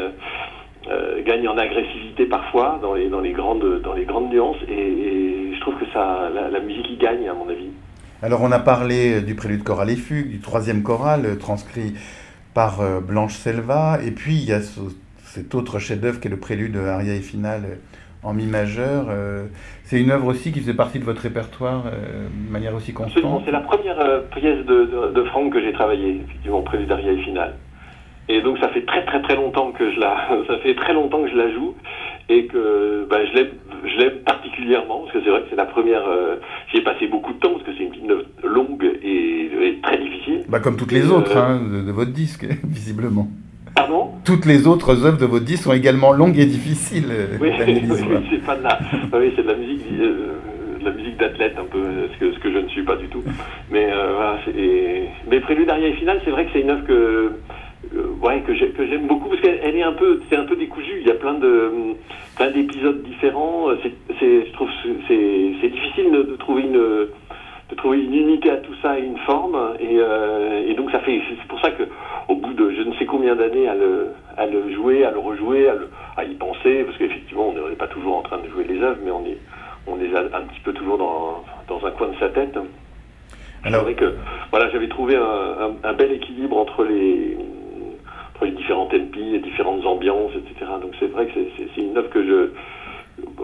Euh, 0.88 1.22
gagne 1.24 1.46
en 1.46 1.58
agressivité 1.58 2.24
parfois 2.24 2.78
dans 2.80 2.94
les, 2.94 3.10
dans 3.10 3.20
les, 3.20 3.32
grandes, 3.32 3.82
dans 3.82 3.92
les 3.92 4.06
grandes 4.06 4.30
nuances 4.30 4.56
et, 4.66 5.52
je 5.54 5.60
trouve 5.60 5.74
que 5.74 5.84
ça, 5.92 6.30
la, 6.32 6.60
musique 6.60 6.88
y 6.88 6.96
gagne 6.96 7.28
à 7.28 7.34
mon 7.34 7.48
avis. 7.48 7.68
Alors 8.22 8.42
on 8.42 8.50
a 8.50 8.58
parlé 8.58 9.20
du 9.20 9.34
prélude 9.34 9.62
choral 9.62 9.90
et 9.90 9.96
fugue, 9.96 10.30
du 10.30 10.40
troisième 10.40 10.82
choral 10.82 11.36
transcrit 11.38 11.94
par 12.54 12.80
Blanche 13.02 13.34
Selva 13.34 13.98
et 14.02 14.10
puis 14.10 14.36
il 14.36 14.44
y 14.44 14.52
a 14.52 14.60
cet 15.24 15.54
autre 15.54 15.80
chef-d'œuvre 15.80 16.18
qui 16.18 16.28
est 16.28 16.30
le 16.30 16.38
prélude 16.38 16.76
aria 16.78 17.14
et 17.14 17.20
finale 17.20 17.78
en 18.22 18.34
mi 18.34 18.46
majeur. 18.46 19.06
Euh, 19.08 19.46
c'est 19.84 20.00
une 20.00 20.10
œuvre 20.10 20.26
aussi 20.26 20.52
qui 20.52 20.60
faisait 20.60 20.74
partie 20.74 20.98
de 20.98 21.04
votre 21.04 21.22
répertoire 21.22 21.84
euh, 21.86 22.28
de 22.28 22.52
manière 22.52 22.74
aussi 22.74 22.92
constante. 22.92 23.42
C'est 23.44 23.52
la 23.52 23.60
première 23.60 24.00
euh, 24.00 24.20
pièce 24.34 24.64
de, 24.66 25.12
de, 25.12 25.24
Franck 25.24 25.52
que 25.52 25.60
j'ai 25.60 25.72
travaillée, 25.72 26.20
effectivement, 26.24 26.62
Préludaria 26.62 27.12
et 27.12 27.22
Finale. 27.22 27.54
Et 28.28 28.42
donc 28.42 28.58
ça 28.58 28.68
fait 28.68 28.84
très 28.86 29.04
très 29.04 29.20
très 29.22 29.34
longtemps 29.34 29.72
que 29.72 29.90
je 29.90 29.98
la, 29.98 30.28
ça 30.46 30.58
fait 30.58 30.74
très 30.74 30.92
longtemps 30.92 31.22
que 31.22 31.30
je 31.30 31.36
la 31.36 31.52
joue 31.52 31.74
et 32.28 32.46
que 32.46 33.06
bah, 33.10 33.18
je 33.26 33.34
l'aime, 33.34 33.50
je 33.84 33.98
l'aime 33.98 34.18
particulièrement 34.24 35.00
parce 35.00 35.12
que 35.14 35.24
c'est 35.24 35.30
vrai 35.30 35.40
que 35.42 35.46
c'est 35.50 35.56
la 35.56 35.64
première. 35.64 36.04
j'y 36.70 36.78
ai 36.78 36.82
passé 36.82 37.08
beaucoup 37.08 37.32
de 37.32 37.38
temps 37.38 37.52
parce 37.52 37.64
que 37.64 37.72
c'est 37.76 37.84
une 37.84 38.10
œuvre 38.12 38.24
longue 38.44 38.84
et, 39.02 39.78
très 39.82 39.98
difficile. 39.98 40.44
Bah 40.48 40.60
comme 40.60 40.76
toutes 40.76 40.92
les 40.92 41.10
autres 41.10 41.36
hein, 41.36 41.60
de, 41.60 41.90
votre 41.90 42.12
disque, 42.12 42.44
visiblement. 42.64 43.28
Pardon 43.80 44.10
Toutes 44.26 44.44
les 44.44 44.66
autres 44.66 45.06
œuvres 45.06 45.16
de 45.16 45.24
votre 45.24 45.46
disque 45.46 45.62
sont 45.62 45.72
également 45.72 46.12
longues 46.12 46.38
et 46.38 46.44
difficiles. 46.44 47.10
Oui, 47.40 47.50
c'est 47.58 48.44
pas 48.44 48.54
de 48.56 48.62
la, 48.62 48.78
oui, 49.14 49.32
c'est 49.34 49.42
de 49.42 49.48
la 49.48 49.54
musique, 49.54 49.86
euh, 49.98 50.34
la 50.82 50.90
musique 50.90 51.16
d'athlète 51.16 51.56
un 51.58 51.64
peu, 51.64 51.82
ce 52.12 52.18
que, 52.18 52.32
ce 52.34 52.38
que 52.40 52.52
je 52.52 52.58
ne 52.58 52.68
suis 52.68 52.82
pas 52.82 52.96
du 52.96 53.08
tout. 53.08 53.22
Mais 53.70 53.88
euh, 53.90 54.12
voilà, 54.14 54.38
et... 54.54 55.04
mais 55.30 55.40
Prélude, 55.40 55.70
Aria 55.70 55.88
et 55.88 55.94
Finale, 55.94 56.20
c'est 56.26 56.30
vrai 56.30 56.44
que 56.44 56.50
c'est 56.52 56.60
une 56.60 56.68
œuvre 56.68 56.86
que 56.86 57.32
euh, 57.94 58.06
ouais, 58.20 58.42
que 58.46 58.54
j'aime 58.54 59.06
beaucoup 59.06 59.30
parce 59.30 59.40
qu'elle 59.40 59.74
est 59.74 59.82
un 59.82 59.94
peu, 59.94 60.20
c'est 60.28 60.36
un 60.36 60.44
peu 60.44 60.56
décousu. 60.56 60.98
Il 61.00 61.06
y 61.06 61.10
a 61.10 61.14
plein 61.14 61.38
de, 61.38 61.72
plein 62.36 62.50
d'épisodes 62.50 63.02
différents. 63.02 63.68
C'est, 63.82 64.46
je 64.46 64.52
trouve, 64.52 64.68
c'est, 65.08 65.68
difficile 65.70 66.12
de, 66.12 66.22
de, 66.24 66.36
trouver 66.36 66.64
une, 66.64 67.08
de 67.70 67.76
trouver 67.76 68.02
une 68.02 68.14
unité 68.14 68.50
à 68.50 68.56
tout 68.56 68.74
ça 68.82 68.98
et 68.98 69.02
une 69.02 69.18
forme. 69.18 69.56
Et, 69.78 69.96
euh, 69.98 70.66
et 70.66 70.74
donc 70.74 70.90
ça 70.90 71.00
fait, 71.00 71.20
c'est 71.28 71.48
pour 71.48 71.60
ça 71.60 71.70
que 71.70 71.84
au 72.28 72.36
bout 72.36 72.52
de 72.52 72.70
je 72.70 72.82
ne 72.82 72.94
sais 72.94 73.06
combien 73.06 73.36
d'années 73.36 73.68
à 73.68 73.74
le, 73.74 74.08
à 74.36 74.46
le 74.46 74.72
jouer, 74.74 75.04
à 75.04 75.10
le 75.10 75.18
rejouer, 75.18 75.68
à, 75.68 75.74
le, 75.74 75.88
à 76.16 76.24
y 76.24 76.34
penser, 76.34 76.84
parce 76.84 76.96
qu'effectivement 76.98 77.48
on 77.48 77.68
n'est 77.68 77.76
pas 77.76 77.88
toujours 77.88 78.16
en 78.16 78.22
train 78.22 78.38
de 78.38 78.48
jouer 78.48 78.64
les 78.64 78.82
œuvres, 78.82 78.98
mais 79.04 79.10
on 79.10 79.24
est, 79.24 79.38
on 79.86 79.96
les 79.96 80.14
a 80.14 80.20
un 80.20 80.42
petit 80.42 80.60
peu 80.64 80.72
toujours 80.72 80.98
dans, 80.98 81.44
dans 81.68 81.86
un 81.86 81.90
coin 81.92 82.08
de 82.08 82.16
sa 82.18 82.28
tête. 82.28 82.58
Alors 83.62 83.82
vrai 83.82 83.94
que 83.94 84.14
voilà, 84.50 84.70
j'avais 84.70 84.88
trouvé 84.88 85.16
un, 85.16 85.72
un, 85.84 85.92
bel 85.92 86.12
équilibre 86.12 86.56
entre 86.56 86.82
les, 86.84 87.36
entre 88.34 88.46
les 88.46 88.52
différents 88.52 88.86
tempis, 88.86 89.32
les 89.32 89.38
différentes 89.38 89.84
ambiances, 89.84 90.32
etc. 90.34 90.70
Donc 90.80 90.92
c'est 90.98 91.10
vrai 91.12 91.26
que 91.26 91.32
c'est 91.58 91.80
une 91.80 91.96
œuvre 91.96 92.08
que 92.08 92.24
je, 92.24 92.50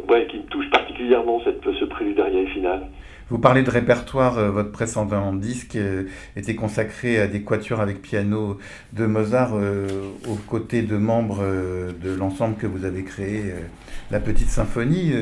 ouais, 0.09 0.27
qui 0.27 0.39
me 0.39 0.45
touche 0.45 0.71
particulièrement 0.71 1.41
cette, 1.45 1.63
ce 1.63 1.85
prélude 1.85 2.19
et 2.19 2.47
finale. 2.47 2.87
Vous 3.29 3.41
parlez 3.41 3.65
de 3.65 3.71
répertoire, 3.71 4.39
euh, 4.39 4.51
votre 4.51 4.71
précédent 4.71 5.33
disque 5.33 5.75
euh, 5.75 6.05
était 6.37 6.55
consacré 6.55 7.19
à 7.19 7.27
des 7.27 7.43
quatuors 7.43 7.81
avec 7.81 8.01
piano 8.01 8.57
de 8.93 9.05
Mozart 9.05 9.57
euh, 9.57 9.89
aux 10.31 10.37
côtés 10.49 10.83
de 10.83 10.97
membres 10.97 11.43
de 11.43 12.15
l'ensemble 12.17 12.55
que 12.55 12.69
vous 12.69 12.85
avez 12.85 13.03
créé, 13.03 13.53
la 14.13 14.21
Petite 14.21 14.49
Symphonie. 14.49 15.13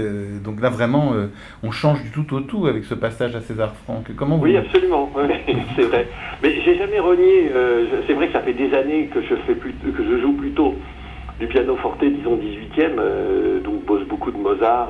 donc 0.44 0.60
là, 0.60 0.68
vraiment, 0.68 1.14
on 1.62 1.70
change 1.70 2.02
du 2.02 2.10
tout 2.10 2.34
au 2.34 2.40
tout 2.40 2.66
avec 2.66 2.84
ce 2.84 2.94
passage 2.94 3.34
à 3.34 3.40
César 3.40 3.74
Franck. 3.74 4.14
Comment 4.16 4.36
vous... 4.36 4.44
Oui, 4.44 4.56
absolument, 4.56 5.10
c'est 5.76 5.82
vrai. 5.82 6.06
Mais 6.42 6.60
j'ai 6.62 6.76
jamais 6.76 7.00
renié, 7.00 7.50
c'est 8.06 8.12
vrai 8.12 8.26
que 8.26 8.34
ça 8.34 8.40
fait 8.40 8.52
des 8.52 8.74
années 8.74 9.06
que 9.06 9.22
je, 9.22 9.34
fais 9.46 9.54
plus, 9.54 9.72
que 9.72 10.04
je 10.04 10.20
joue 10.20 10.34
plutôt 10.34 10.74
du 11.40 11.46
piano 11.46 11.76
forte, 11.76 12.04
disons 12.04 12.36
18e, 12.36 13.62
donc 13.64 13.73
beaucoup 14.24 14.36
de 14.36 14.42
Mozart. 14.42 14.88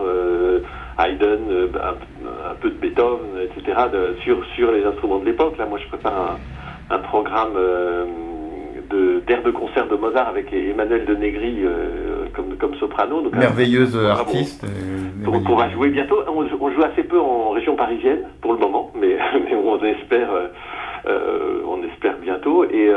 Haydn, 0.99 1.51
euh, 1.51 1.69
un, 1.83 2.55
peu 2.61 2.71
de 2.71 2.75
Beethoven, 2.75 3.41
etc., 3.43 3.77
sur, 4.23 4.45
sur 4.55 4.71
les 4.71 4.85
instruments 4.85 5.19
de 5.19 5.27
l'époque. 5.27 5.59
Là, 5.59 5.67
moi, 5.67 5.79
je 5.83 5.89
prépare 5.89 6.39
un, 6.91 6.99
programme 6.99 7.55
euh, 7.57 8.05
d'air 9.27 9.43
de, 9.43 9.51
concert 9.51 9.89
de 9.89 9.97
Mozart 9.97 10.29
avec 10.29 10.53
Emmanuel 10.53 11.05
de 11.05 11.15
Negri 11.17 11.63
euh, 11.65 12.27
comme, 12.35 12.57
comme 12.57 12.75
soprano. 12.77 13.23
Donc, 13.23 13.35
Merveilleuse 13.35 13.97
artiste. 13.97 14.65
Donc, 15.25 15.49
on 15.49 15.57
va 15.57 15.69
jouer 15.71 15.89
bientôt. 15.89 16.21
On, 16.29 16.71
joue 16.71 16.83
assez 16.83 17.03
peu 17.03 17.21
en 17.21 17.51
région 17.51 17.75
parisienne 17.75 18.29
pour 18.41 18.53
le 18.53 18.59
moment, 18.61 18.93
mais, 18.95 19.17
on 19.65 19.83
espère. 19.85 20.29
on 21.07 21.83
espère 21.93 22.17
bientôt 22.19 22.65
et 22.65 22.91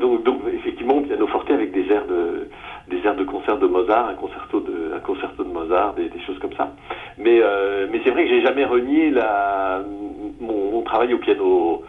donc, 0.00 0.24
donc 0.24 0.40
effectivement 0.54 1.02
piano 1.02 1.26
forte 1.26 1.50
avec 1.50 1.72
des 1.72 1.86
airs 1.92 2.06
de 2.06 2.48
des 2.90 3.06
airs 3.06 3.14
de 3.14 3.24
concert 3.24 3.56
de 3.58 3.66
Mozart, 3.66 4.08
un 4.08 4.14
concerto 4.14 4.60
de, 4.60 4.92
un 4.94 5.00
concerto 5.00 5.44
de 5.44 5.48
Mozart, 5.48 5.94
des, 5.94 6.10
choses 6.26 6.38
comme 6.40 6.52
ça. 6.54 6.74
Mais, 7.16 7.40
euh, 7.40 7.86
mais 7.90 8.00
c'est 8.04 8.10
vrai 8.10 8.24
que 8.24 8.30
j'ai 8.30 8.42
jamais 8.42 8.64
renié 8.64 9.12
mon, 10.40 10.82
travail 10.82 11.14
au 11.14 11.18
piano, 11.18 11.82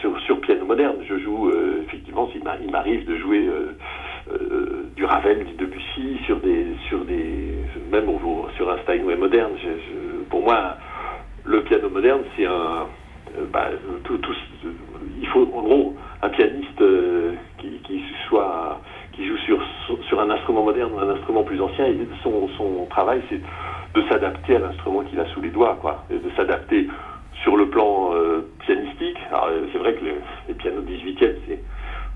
sur, 0.00 0.40
piano 0.40 0.64
moderne. 0.64 0.96
Je 1.08 1.18
joue, 1.18 1.48
euh, 1.48 1.82
effectivement, 1.86 2.28
il 2.34 2.70
m'arrive 2.70 3.04
de 3.04 3.16
jouer 3.16 3.48
euh, 3.48 4.84
du 4.94 5.04
Ravel, 5.04 5.44
du 5.44 5.54
Debussy, 5.54 6.18
sur 6.24 6.36
des, 6.36 6.66
sur 6.88 7.04
des, 7.04 7.54
même 7.90 8.06
sur 8.56 8.70
un 8.70 8.78
Steinway 8.78 9.16
moderne. 9.16 9.52
pour 10.30 10.42
moi, 10.42 10.76
le 11.44 11.62
piano 11.64 11.90
moderne, 11.90 12.22
c'est 12.36 12.46
un, 12.46 12.86
bah, 13.52 13.70
tout, 14.04 14.20
il 15.20 15.26
faut 15.28 15.48
en 15.52 15.62
gros 15.62 15.94
un 16.22 16.28
pianiste 16.28 16.82
qui 17.58 18.02
soit 18.28 18.80
qui 19.16 19.26
joue 19.26 19.36
sur, 20.08 20.20
un 20.20 20.30
instrument 20.30 20.62
moderne 20.62 20.92
ou 20.94 20.98
un 20.98 21.08
instrument 21.08 21.42
plus 21.42 21.60
ancien, 21.60 21.86
son, 22.22 22.86
travail, 22.90 23.22
c'est 23.30 23.40
de 23.94 24.08
s'adapter 24.08 24.56
à 24.56 24.58
l'instrument 24.58 25.02
qu'il 25.02 25.18
a 25.18 25.26
sous 25.32 25.40
les 25.40 25.48
doigts, 25.48 25.76
quoi, 25.80 26.04
et 26.10 26.18
de 26.18 26.30
s'adapter 26.36 26.86
sur 27.42 27.56
le 27.56 27.68
plan 27.68 28.12
euh, 28.12 28.46
pianistique. 28.60 29.18
Euh, 29.32 29.66
c'est 29.72 29.78
vrai 29.78 29.94
que 29.94 30.04
les, 30.04 30.54
pianos 30.54 30.82
18e, 30.82 31.34
c'est 31.46 31.60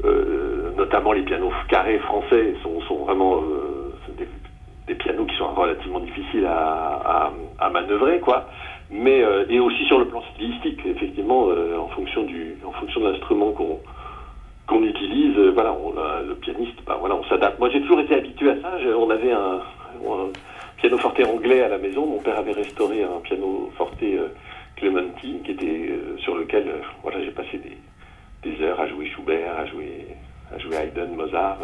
euh, 0.04 0.72
notamment 0.76 1.12
les 1.12 1.22
pianos 1.22 1.52
carrés 1.68 1.98
français, 2.00 2.54
sont, 2.62 3.04
vraiment 3.04 3.42
des, 4.86 4.94
pianos 4.94 5.24
qui 5.24 5.36
sont 5.36 5.48
relativement 5.54 6.00
difficiles 6.00 6.46
à 6.46 7.70
manœuvrer, 7.72 8.20
quoi. 8.20 8.46
Mais 8.90 9.22
et 9.48 9.60
aussi 9.60 9.84
sur 9.86 10.00
le 10.00 10.06
plan 10.06 10.20
stylistique, 10.34 10.80
effectivement, 10.84 11.46
en 11.46 11.88
fonction 11.88 12.24
du, 12.24 12.56
en 12.66 12.72
fonction 12.72 13.00
de 13.00 13.10
l'instrument 13.10 13.52
qu'on 13.52 13.78
qu'on 14.70 14.84
utilise, 14.84 15.36
euh, 15.36 15.50
voilà, 15.52 15.72
on, 15.72 15.92
le 16.26 16.34
pianiste, 16.36 16.78
ben 16.86 16.94
voilà, 17.00 17.16
on 17.16 17.24
s'adapte. 17.24 17.58
Moi, 17.58 17.70
j'ai 17.70 17.80
toujours 17.80 18.00
été 18.00 18.14
habitué 18.14 18.50
à 18.50 18.60
ça. 18.62 18.78
on 18.96 19.10
avait 19.10 19.32
un, 19.32 19.60
piano 20.76 20.96
forte 20.96 21.20
anglais 21.26 21.62
à 21.62 21.68
la 21.68 21.78
maison. 21.78 22.06
Mon 22.06 22.20
père 22.20 22.38
avait 22.38 22.52
restauré 22.52 23.02
un 23.02 23.20
piano 23.20 23.70
forte 23.76 24.00
euh, 24.02 24.28
qui 24.76 25.50
était 25.50 25.90
euh, 25.90 26.16
sur 26.18 26.36
lequel, 26.36 26.66
voilà, 27.02 27.22
j'ai 27.22 27.32
passé 27.32 27.60
des, 28.42 28.64
heures 28.64 28.80
à 28.80 28.86
jouer 28.86 29.10
Schubert, 29.10 29.58
à 29.58 29.66
jouer, 29.66 30.06
à 30.54 30.58
jouer 30.58 30.76
Haydn, 30.76 31.16
Mozart. 31.16 31.58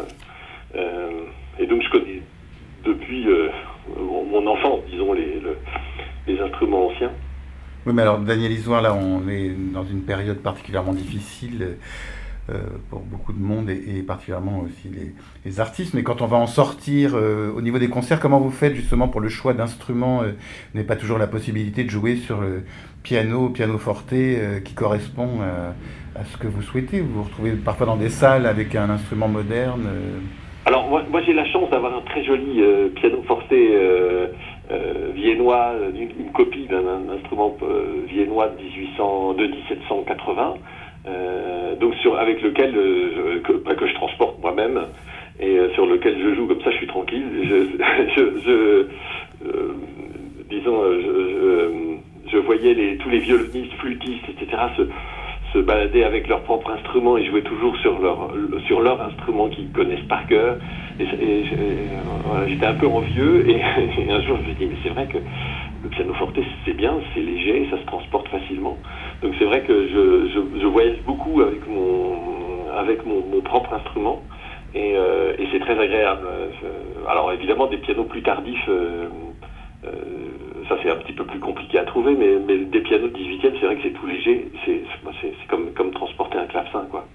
et 0.74 1.66
donc, 1.66 1.82
je 1.82 1.90
connais 1.90 2.22
depuis 2.84 3.26
mon 3.98 4.46
enfance, 4.46 4.80
disons, 4.90 5.12
les, 5.12 6.40
instruments 6.40 6.88
anciens. 6.88 7.12
Oui, 7.86 7.92
mais 7.94 8.02
alors, 8.02 8.18
Daniel 8.18 8.52
Isoire, 8.52 8.82
là, 8.82 8.94
on 8.94 9.28
est 9.28 9.50
dans 9.72 9.84
une 9.84 10.02
période 10.02 10.38
particulièrement 10.38 10.92
difficile. 10.92 11.78
Euh, 12.48 12.58
pour 12.90 13.00
beaucoup 13.00 13.32
de 13.32 13.42
monde 13.42 13.68
et, 13.70 14.02
particulièrement 14.02 14.60
aussi 14.60 14.88
les, 15.44 15.58
artistes. 15.58 15.94
Mais 15.94 16.04
quand 16.04 16.22
on 16.22 16.26
va 16.26 16.36
en 16.36 16.46
sortir 16.46 17.14
euh, 17.16 17.50
au 17.56 17.60
niveau 17.60 17.80
des 17.80 17.88
concerts, 17.88 18.20
comment 18.20 18.38
vous 18.38 18.52
faites 18.52 18.76
justement 18.76 19.08
pour 19.08 19.20
le 19.20 19.28
choix 19.28 19.52
d'instruments 19.52 20.22
euh, 20.22 20.26
Vous 20.28 20.76
n'avez 20.76 20.86
pas 20.86 20.94
toujours 20.94 21.18
la 21.18 21.26
possibilité 21.26 21.82
de 21.82 21.90
jouer 21.90 22.14
sur 22.14 22.40
le 22.40 22.62
piano, 23.02 23.48
piano 23.48 23.78
forte 23.78 24.14
qui 24.64 24.74
correspond 24.74 25.40
à 26.14 26.24
ce 26.24 26.36
que 26.36 26.46
vous 26.46 26.62
souhaitez? 26.62 27.00
Vous 27.00 27.14
vous 27.14 27.22
retrouvez 27.24 27.52
parfois 27.52 27.86
dans 27.86 27.96
des 27.96 28.10
salles 28.10 28.46
avec 28.46 28.76
un 28.76 28.90
instrument 28.90 29.26
moderne. 29.26 29.88
Alors 30.66 30.88
moi, 30.88 31.22
j'ai 31.24 31.32
la 31.32 31.44
chance 31.46 31.70
d'avoir 31.70 31.94
un 31.94 32.00
très 32.00 32.24
joli 32.24 32.60
euh, 32.60 32.88
piano 32.88 33.22
euh, 33.52 35.12
viennois, 35.14 35.74
une, 35.94 36.32
copie 36.32 36.66
d'un 36.66 37.08
instrument 37.08 37.56
viennois 38.08 38.48
de, 38.48 38.60
1800, 38.60 39.34
de 39.34 39.46
1780, 39.46 40.42
euh, 40.42 40.56
donc 41.80 41.94
sur, 41.96 42.18
avec 42.18 42.42
lequel 42.42 42.74
euh, 42.76 43.40
que, 43.40 43.52
que 43.52 43.86
je 43.86 43.94
transporte 43.94 44.40
moi-même 44.40 44.80
et 45.38 45.58
euh, 45.58 45.72
sur 45.74 45.86
lequel 45.86 46.16
je 46.22 46.34
joue 46.34 46.46
comme 46.46 46.62
ça 46.62 46.70
je 46.70 46.76
suis 46.76 46.86
tranquille. 46.86 47.24
Je, 48.16 48.86
euh, 49.44 49.74
disons, 50.48 50.82
euh, 50.82 51.96
je, 52.32 52.38
voyais 52.38 52.96
tous 52.96 53.10
les 53.10 53.18
violonistes, 53.18 53.72
flûtistes, 53.74 54.28
etc. 54.28 54.62
se, 55.52 55.58
balader 55.58 56.04
avec 56.04 56.28
leur 56.28 56.42
propre 56.42 56.70
instrument 56.70 57.16
et 57.16 57.24
jouer 57.24 57.40
toujours 57.40 57.74
sur 57.78 57.98
leur 57.98 59.00
instrument 59.00 59.48
qu'ils 59.48 59.70
connaissent 59.70 60.06
par 60.06 60.26
cœur. 60.26 60.58
J'étais 60.98 62.66
un 62.66 62.74
peu 62.74 62.86
envieux 62.86 63.48
et, 63.48 63.54
et 64.00 64.10
un 64.10 64.20
jour 64.20 64.36
je 64.36 64.50
me 64.50 64.54
suis 64.54 64.66
dit 64.66 64.66
mais 64.66 64.76
c'est 64.82 64.90
vrai 64.90 65.06
que 65.06 65.16
le 65.86 65.90
piano 65.90 66.14
forte 66.14 66.38
c'est 66.64 66.74
bien, 66.74 66.94
c'est 67.14 67.20
léger, 67.20 67.68
ça 67.70 67.78
se 67.78 67.86
transporte 67.86 68.28
facilement. 68.28 68.76
Donc 69.22 69.34
c'est 69.38 69.44
vrai 69.44 69.62
que 69.62 69.88
je, 69.88 70.66
voyage 70.66 70.98
beaucoup 71.06 71.40
avec 71.40 71.66
mon 73.06 73.40
propre 73.42 73.72
instrument 73.74 74.22
et, 74.74 74.94
euh, 74.94 75.32
et 75.38 75.46
c'est 75.52 75.60
très 75.60 75.78
agréable. 75.78 76.26
Alors 77.08 77.32
évidemment 77.32 77.66
des 77.66 77.78
pianos 77.78 78.04
plus 78.04 78.22
tardifs. 78.22 78.68
Euh, 78.68 79.08
euh, 79.84 79.90
ça 80.68 80.76
c'est 80.82 80.90
un 80.90 80.96
petit 80.96 81.12
peu 81.12 81.24
plus 81.24 81.38
compliqué 81.38 81.78
à 81.78 81.84
trouver, 81.84 82.14
mais, 82.14 82.56
des 82.64 82.80
pianos 82.80 83.08
de 83.08 83.16
18e, 83.16 83.52
c'est 83.60 83.66
vrai 83.66 83.76
que 83.76 83.82
c'est 83.82 83.92
tout 83.92 84.06
léger, 84.06 84.50
c'est 84.64 84.82
comme, 85.48 85.90
transporter 85.92 86.38
un 86.38 86.46
clavecin, 86.46 86.86
quoi. 86.90 87.06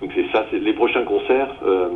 Donc 0.00 0.10
c'est 0.14 0.26
ça, 0.32 0.44
les 0.52 0.72
prochains 0.74 1.04
concerts, 1.04 1.54
euh, 1.64 1.88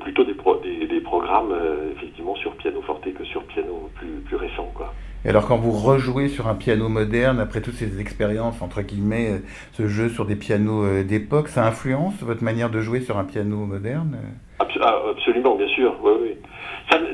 plutôt 0.00 0.24
des, 0.24 0.34
pro, 0.34 0.56
des, 0.56 0.86
des 0.86 1.00
programmes 1.00 1.52
euh, 1.52 1.92
effectivement 1.96 2.34
sur 2.36 2.52
piano 2.56 2.82
forte 2.82 3.12
que 3.12 3.24
sur 3.24 3.44
piano 3.44 3.88
plus, 3.94 4.20
plus 4.26 4.36
récent, 4.36 4.70
quoi. 4.74 4.92
Et 5.24 5.28
alors 5.28 5.46
quand 5.46 5.56
vous 5.56 5.72
rejouez 5.72 6.28
sur 6.28 6.48
un 6.48 6.54
piano 6.54 6.88
moderne, 6.88 7.40
après 7.40 7.60
toutes 7.60 7.74
ces 7.74 8.00
expériences, 8.00 8.62
entre 8.62 8.80
guillemets, 8.80 9.42
ce 9.72 9.86
jeu 9.86 10.08
sur 10.08 10.24
des 10.24 10.36
pianos 10.36 10.82
euh, 10.84 11.04
d'époque, 11.04 11.48
ça 11.48 11.66
influence 11.66 12.22
votre 12.22 12.42
manière 12.42 12.70
de 12.70 12.80
jouer 12.80 13.00
sur 13.00 13.18
un 13.18 13.24
piano 13.24 13.56
moderne 13.66 14.16
ah, 14.58 14.66
Absolument, 15.10 15.56
bien 15.56 15.68
sûr, 15.68 15.94
oui, 16.02 16.12
oui. 16.22 16.34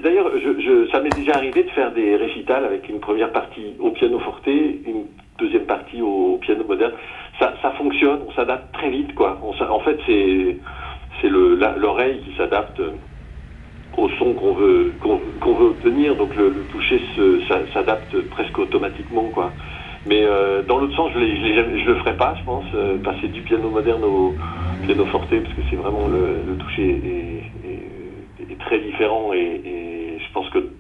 D'ailleurs, 0.02 0.30
je, 0.34 0.60
je, 0.60 0.90
ça 0.90 1.00
m'est 1.00 1.14
déjà 1.14 1.34
arrivé 1.34 1.64
de 1.64 1.70
faire 1.70 1.92
des 1.92 2.16
récitals 2.16 2.64
avec 2.64 2.88
une 2.88 3.00
première 3.00 3.32
partie 3.32 3.74
au 3.80 3.90
piano 3.90 4.18
forte, 4.20 4.46
une 4.46 5.06
deuxième 5.38 5.66
partie 5.66 6.00
au 6.00 6.38
piano 6.40 6.64
moderne. 6.64 6.92
Ça, 7.38 7.54
ça 7.60 7.72
fonctionne, 7.72 8.20
on 8.26 8.32
s'adapte 8.32 8.72
très 8.72 8.88
vite, 8.88 9.14
quoi. 9.14 9.38
On, 9.42 9.50
en 9.64 9.80
fait, 9.80 9.98
c'est 10.06 10.56
c'est 11.20 11.28
l'oreille 11.28 12.20
qui 12.20 12.36
s'adapte 12.36 12.80
au 13.96 14.08
son 14.18 14.34
qu'on 14.34 14.52
veut 14.54 14.92
obtenir, 15.42 16.16
donc 16.16 16.34
le, 16.36 16.52
toucher 16.70 17.00
s'adapte 17.72 18.20
presque 18.30 18.58
automatiquement, 18.58 19.28
quoi. 19.32 19.52
Mais 20.06 20.22
euh, 20.22 20.62
dans 20.62 20.78
l'autre 20.78 20.94
sens, 20.94 21.10
je, 21.14 21.18
je 21.18 21.86
le 21.86 21.94
ferai 21.96 22.16
pas, 22.16 22.36
je 22.38 22.44
pense, 22.44 22.64
euh, 22.74 22.96
passer 22.98 23.26
du 23.26 23.40
piano 23.40 23.68
moderne 23.70 24.04
au 24.04 24.34
piano 24.84 25.04
forte, 25.06 25.28
parce 25.28 25.54
que 25.54 25.62
c'est 25.68 25.76
vraiment 25.76 26.06
le, 26.06 26.56
toucher 26.58 27.42
est, 27.64 28.58
très 28.60 28.78
différent 28.78 29.32
et, 29.32 30.18
je 30.18 30.32
pense 30.32 30.48
que 30.50 30.70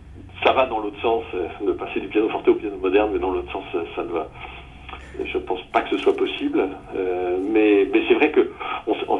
ça 0.44 0.52
va 0.52 0.66
dans 0.66 0.80
l'autre 0.80 1.00
sens, 1.00 1.24
euh, 1.34 1.66
de 1.66 1.72
passer 1.72 2.00
du 2.00 2.08
piano 2.08 2.28
forte 2.28 2.46
au 2.48 2.54
piano 2.54 2.76
moderne, 2.76 3.10
mais 3.12 3.18
dans 3.18 3.30
l'autre 3.30 3.50
sens, 3.52 3.64
ça 3.94 4.02
ne 4.02 4.08
va. 4.08 4.28
Je 5.24 5.38
pense 5.38 5.62
pas 5.72 5.82
que 5.82 5.90
ce 5.90 5.98
soit 5.98 6.16
possible, 6.16 6.68
euh, 6.96 7.38
mais, 7.40 7.86
c'est 8.08 8.14
vrai 8.14 8.30
que 8.30 8.50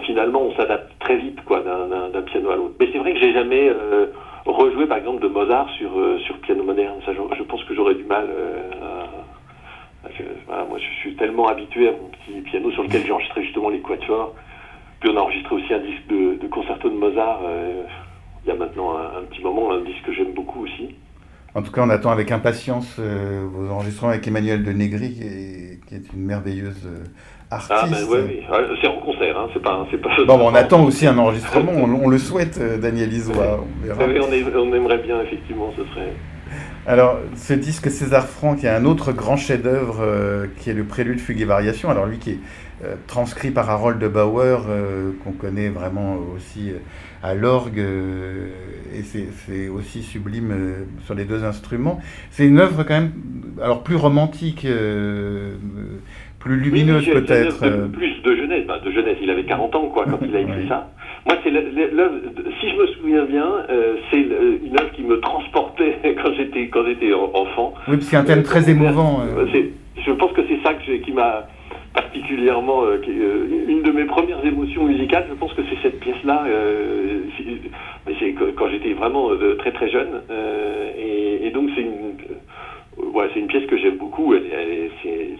finalement 0.05 0.43
on 0.43 0.55
s'adapte 0.55 0.93
très 1.01 1.17
vite 1.17 1.43
quoi 1.45 1.61
d'un 1.61 2.23
piano 2.23 2.51
à 2.51 2.57
l'autre. 2.57 2.75
Mais 2.79 2.89
c'est 2.93 2.99
vrai 2.99 3.13
que 3.15 3.19
j'ai 3.19 3.33
jamais 3.33 3.69
euh, 3.69 4.07
rejoué 4.45 4.87
par 4.87 4.99
exemple 4.99 5.21
de 5.23 5.29
Mozart 5.29 5.69
sur 5.71 5.91
sur 6.21 6.39
piano 6.39 6.63
moderne. 6.63 7.01
Je, 7.07 7.43
pense 7.43 7.65
que 7.65 7.75
j'aurais 7.75 7.95
du 7.95 8.05
mal 8.05 8.29
à, 8.83 9.07
voilà, 10.47 10.65
moi, 10.65 10.79
je 10.79 11.01
suis 11.01 11.15
tellement 11.17 11.49
habitué 11.49 11.89
à 11.89 11.93
mon 11.93 12.09
petit 12.09 12.41
piano 12.43 12.71
sur 12.71 12.83
lequel 12.83 13.05
j'ai 13.05 13.13
enregistré 13.13 13.43
justement 13.43 13.69
les 13.69 13.81
quatuors. 13.81 14.35
Puis 15.01 15.11
on 15.11 15.17
a 15.17 15.21
enregistré 15.21 15.55
aussi 15.55 15.73
un 15.75 15.79
disque 15.79 16.07
de, 16.09 16.47
concerto 16.49 16.89
de 16.89 16.95
Mozart 16.95 17.41
euh, 17.45 17.83
il 18.45 18.49
y 18.49 18.53
a 18.53 18.55
maintenant 18.55 18.97
un, 18.97 19.23
petit 19.25 19.43
moment, 19.43 19.73
un 19.73 19.81
disque 19.81 20.05
que 20.05 20.13
j'aime 20.13 20.33
beaucoup 20.33 20.63
aussi. 20.63 20.95
En 21.57 21.63
tout 21.63 21.73
cas, 21.73 21.81
on 21.83 21.89
attend 21.89 22.11
avec 22.11 22.31
impatience 22.31 22.97
euh, 22.99 23.47
vos 23.51 23.73
enregistrements 23.73 24.11
avec 24.11 24.29
Emmanuel 24.29 24.63
de 24.63 24.73
Negri, 24.73 25.15
qui 25.15 25.23
est, 25.23 25.81
qui 25.89 25.95
est 25.95 26.13
une 26.13 26.27
merveilleuse 26.27 26.87
artiste. 27.51 27.73
Ah 27.75 27.87
ben 27.91 28.05
oui, 28.09 28.19
oui. 28.29 28.41
Ah, 28.51 28.59
c'est 28.81 28.89
en 28.89 29.01
concert, 29.01 29.39
hein. 29.39 29.49
c'est 29.55 29.63
pas, 29.63 29.87
c'est 29.91 29.99
pas. 29.99 30.11
Bon, 30.27 30.39
on 30.51 30.55
attend 30.55 30.85
aussi 30.85 31.07
un 31.07 31.17
enregistrement, 31.17 31.73
on, 31.77 32.05
on, 32.05 32.09
le 32.09 32.19
souhaite, 32.19 32.59
euh, 32.61 32.79
Daniel 32.79 33.13
Isois. 33.13 33.61
On, 33.63 33.87
verra. 33.87 34.05
Oui, 34.07 34.21
on, 34.21 34.33
est, 34.33 34.45
on 34.55 34.75
aimerait 34.75 34.99
bien, 34.99 35.23
effectivement, 35.23 35.73
ce 35.77 35.85
serait. 35.95 36.13
Alors, 36.87 37.19
ce 37.35 37.53
disque 37.53 37.91
César 37.91 38.27
Franck, 38.29 38.59
il 38.63 38.67
y 38.67 38.69
a 38.69 38.77
un 38.77 38.85
autre 38.85 39.13
grand 39.13 39.37
chef-d'œuvre 39.37 39.99
euh, 40.01 40.47
qui 40.59 40.71
est 40.71 40.75
le 40.75 40.85
Prélude, 40.85 41.19
Fugue 41.19 41.41
et 41.41 41.45
Variation. 41.45 41.91
Alors, 41.91 42.07
lui 42.07 42.19
qui 42.19 42.31
est 42.31 42.39
euh, 42.85 42.95
transcrit 43.07 43.53
par 43.53 43.71
Harold 43.71 43.99
de 43.99 44.07
Bauer, 44.07 44.67
euh, 44.69 45.13
qu'on 45.25 45.33
connaît 45.33 45.71
vraiment 45.71 46.19
aussi 46.37 46.73
à 47.23 47.35
l'orgue, 47.35 47.79
euh, 47.79 48.49
et 48.95 49.01
c'est 49.01 49.69
aussi 49.71 50.03
sublime 50.03 50.53
sur 51.07 51.15
les 51.15 51.25
deux 51.25 51.43
instruments. 51.43 52.03
C'est 52.31 52.47
une 52.47 52.59
œuvre 52.59 52.85
quand 52.85 52.93
même, 52.93 53.13
alors 53.63 53.83
plus 53.83 53.97
romantique, 53.97 54.67
plus 56.39 56.57
lumineuse 56.61 57.09
oui, 57.09 57.15
peut-être. 57.15 57.89
Plus 57.95 58.21
de 58.23 58.37
jeunesse, 58.37 58.67
bah, 58.67 58.79
de 58.85 58.91
jeunesse, 58.91 59.17
il 59.23 59.31
avait 59.31 59.47
40 59.47 59.75
ans 59.75 59.89
quoi, 59.89 60.05
quand 60.05 60.19
il 60.21 60.37
a 60.37 60.41
écrit 60.41 60.61
oui. 60.61 60.69
ça. 60.69 60.91
Moi, 61.27 61.37
c'est 61.43 61.51
l'œuvre, 61.51 62.15
si 62.61 62.71
je 62.71 62.77
me 62.77 62.87
souviens 62.87 63.25
bien, 63.25 63.49
euh, 63.69 63.97
c'est 64.11 64.21
une 64.21 64.79
œuvre 64.79 64.93
qui 64.93 65.03
me 65.03 65.19
transportait 65.19 65.99
quand 66.23 66.33
j'étais 66.37 66.69
quand 66.69 66.85
j'étais 66.87 67.13
enfant. 67.13 67.75
Oui, 67.89 67.97
parce 67.97 68.15
a 68.15 68.21
un 68.21 68.25
thème 68.25 68.39
euh, 68.41 68.43
très 68.43 68.71
émouvant. 68.71 69.23
Euh... 69.23 69.45
Je 69.97 70.13
pense 70.13 70.33
que 70.33 70.43
c'est 70.49 70.63
ça 70.63 70.75
que 70.75 70.93
qui 70.99 71.13
m'a 71.13 71.49
particulièrement 71.95 72.85
euh, 72.85 72.99
qui, 72.99 73.11
une 73.11 73.83
de 73.83 73.91
mes 73.91 74.05
premières 74.05 74.45
émotions 74.47 74.85
musicales. 74.85 75.27
Je 75.29 75.35
pense 75.35 75.53
que 75.55 75.63
c'est 75.69 75.83
cette 75.83 75.99
pièce-là. 75.99 76.45
Euh, 76.47 77.23
c'est 78.21 78.35
quand 78.57 78.69
j'étais 78.71 78.93
vraiment 78.93 79.31
très 79.59 79.73
très 79.73 79.91
jeune, 79.91 80.23
et, 80.97 81.49
et, 81.49 81.51
donc 81.51 81.71
c'est 81.75 81.83
une 81.83 83.11
ouais, 83.13 83.29
c'est 83.35 83.41
une 83.41 83.49
pièce 83.49 83.67
que 83.67 83.77
j'aime 83.77 83.97
beaucoup. 83.97 84.33
Elle, 84.33 84.45
elle, 84.53 84.91
c'est, 85.03 85.31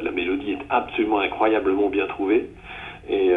la 0.00 0.12
mélodie 0.12 0.52
est 0.52 0.64
absolument 0.70 1.18
incroyablement 1.18 1.88
bien 1.88 2.06
trouvée. 2.06 2.46
Et 3.10 3.30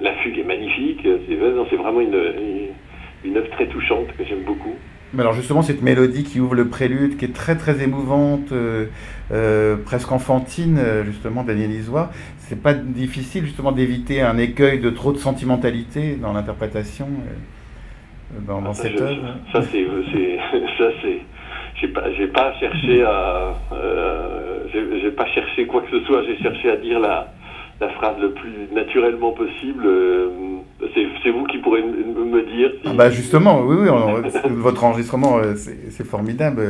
la 0.00 0.14
fugue 0.16 0.38
est 0.38 0.44
magnifique. 0.44 1.00
C'est 1.28 1.76
vraiment 1.76 2.00
une, 2.00 3.36
œuvre 3.36 3.50
très 3.50 3.66
touchante 3.66 4.06
que 4.16 4.24
j'aime 4.24 4.42
beaucoup. 4.44 4.74
Mais 5.12 5.20
alors 5.20 5.32
justement, 5.32 5.62
cette 5.62 5.82
mélodie 5.82 6.24
qui 6.24 6.40
ouvre 6.40 6.56
le 6.56 6.68
prélude, 6.68 7.16
qui 7.16 7.24
est 7.24 7.34
très 7.34 7.56
très 7.56 7.82
émouvante, 7.82 8.50
euh, 8.50 8.86
euh, 9.32 9.76
presque 9.76 10.10
enfantine, 10.10 10.80
justement, 11.04 11.44
Daniel 11.44 11.70
Isois, 11.70 12.10
c'est 12.38 12.60
pas 12.60 12.74
difficile 12.74 13.44
justement 13.44 13.72
d'éviter 13.72 14.20
un 14.20 14.38
écueil 14.38 14.80
de 14.80 14.90
trop 14.90 15.12
de 15.12 15.18
sentimentalité 15.18 16.16
dans 16.16 16.32
l'interprétation, 16.32 17.06
euh, 17.06 18.40
dans, 18.46 18.60
dans 18.60 18.70
ah, 18.70 18.74
cette 18.74 19.00
œuvre. 19.00 19.36
Ça 19.52 19.62
c'est, 19.62 19.84
ça 20.78 20.90
c'est, 21.00 21.20
j'ai 21.80 21.88
pas, 21.88 22.12
j'ai 22.12 22.26
pas 22.26 22.52
cherché 22.58 23.04
à, 23.04 23.54
j'ai 24.72 25.10
pas 25.12 25.26
cherché 25.26 25.66
quoi 25.66 25.82
que 25.82 25.90
ce 25.90 26.04
soit, 26.06 26.22
j'ai 26.24 26.36
cherché 26.38 26.70
à 26.70 26.76
dire 26.76 26.98
la 26.98 27.32
la 27.80 27.88
phrase 27.90 28.16
le 28.20 28.32
plus 28.32 28.68
naturellement 28.72 29.32
possible. 29.32 29.84
Euh, 29.86 30.28
c'est 31.22 31.30
vous 31.30 31.44
qui 31.44 31.58
pourrez 31.58 31.82
me 31.82 32.42
dire. 32.42 32.70
Si... 32.82 32.88
Ah 32.88 32.92
bah 32.94 33.10
justement, 33.10 33.62
oui, 33.62 33.76
oui, 33.80 33.88
on, 33.88 34.20
votre 34.50 34.84
enregistrement, 34.84 35.38
euh, 35.38 35.54
c'est 35.56 36.04
formidable. 36.04 36.62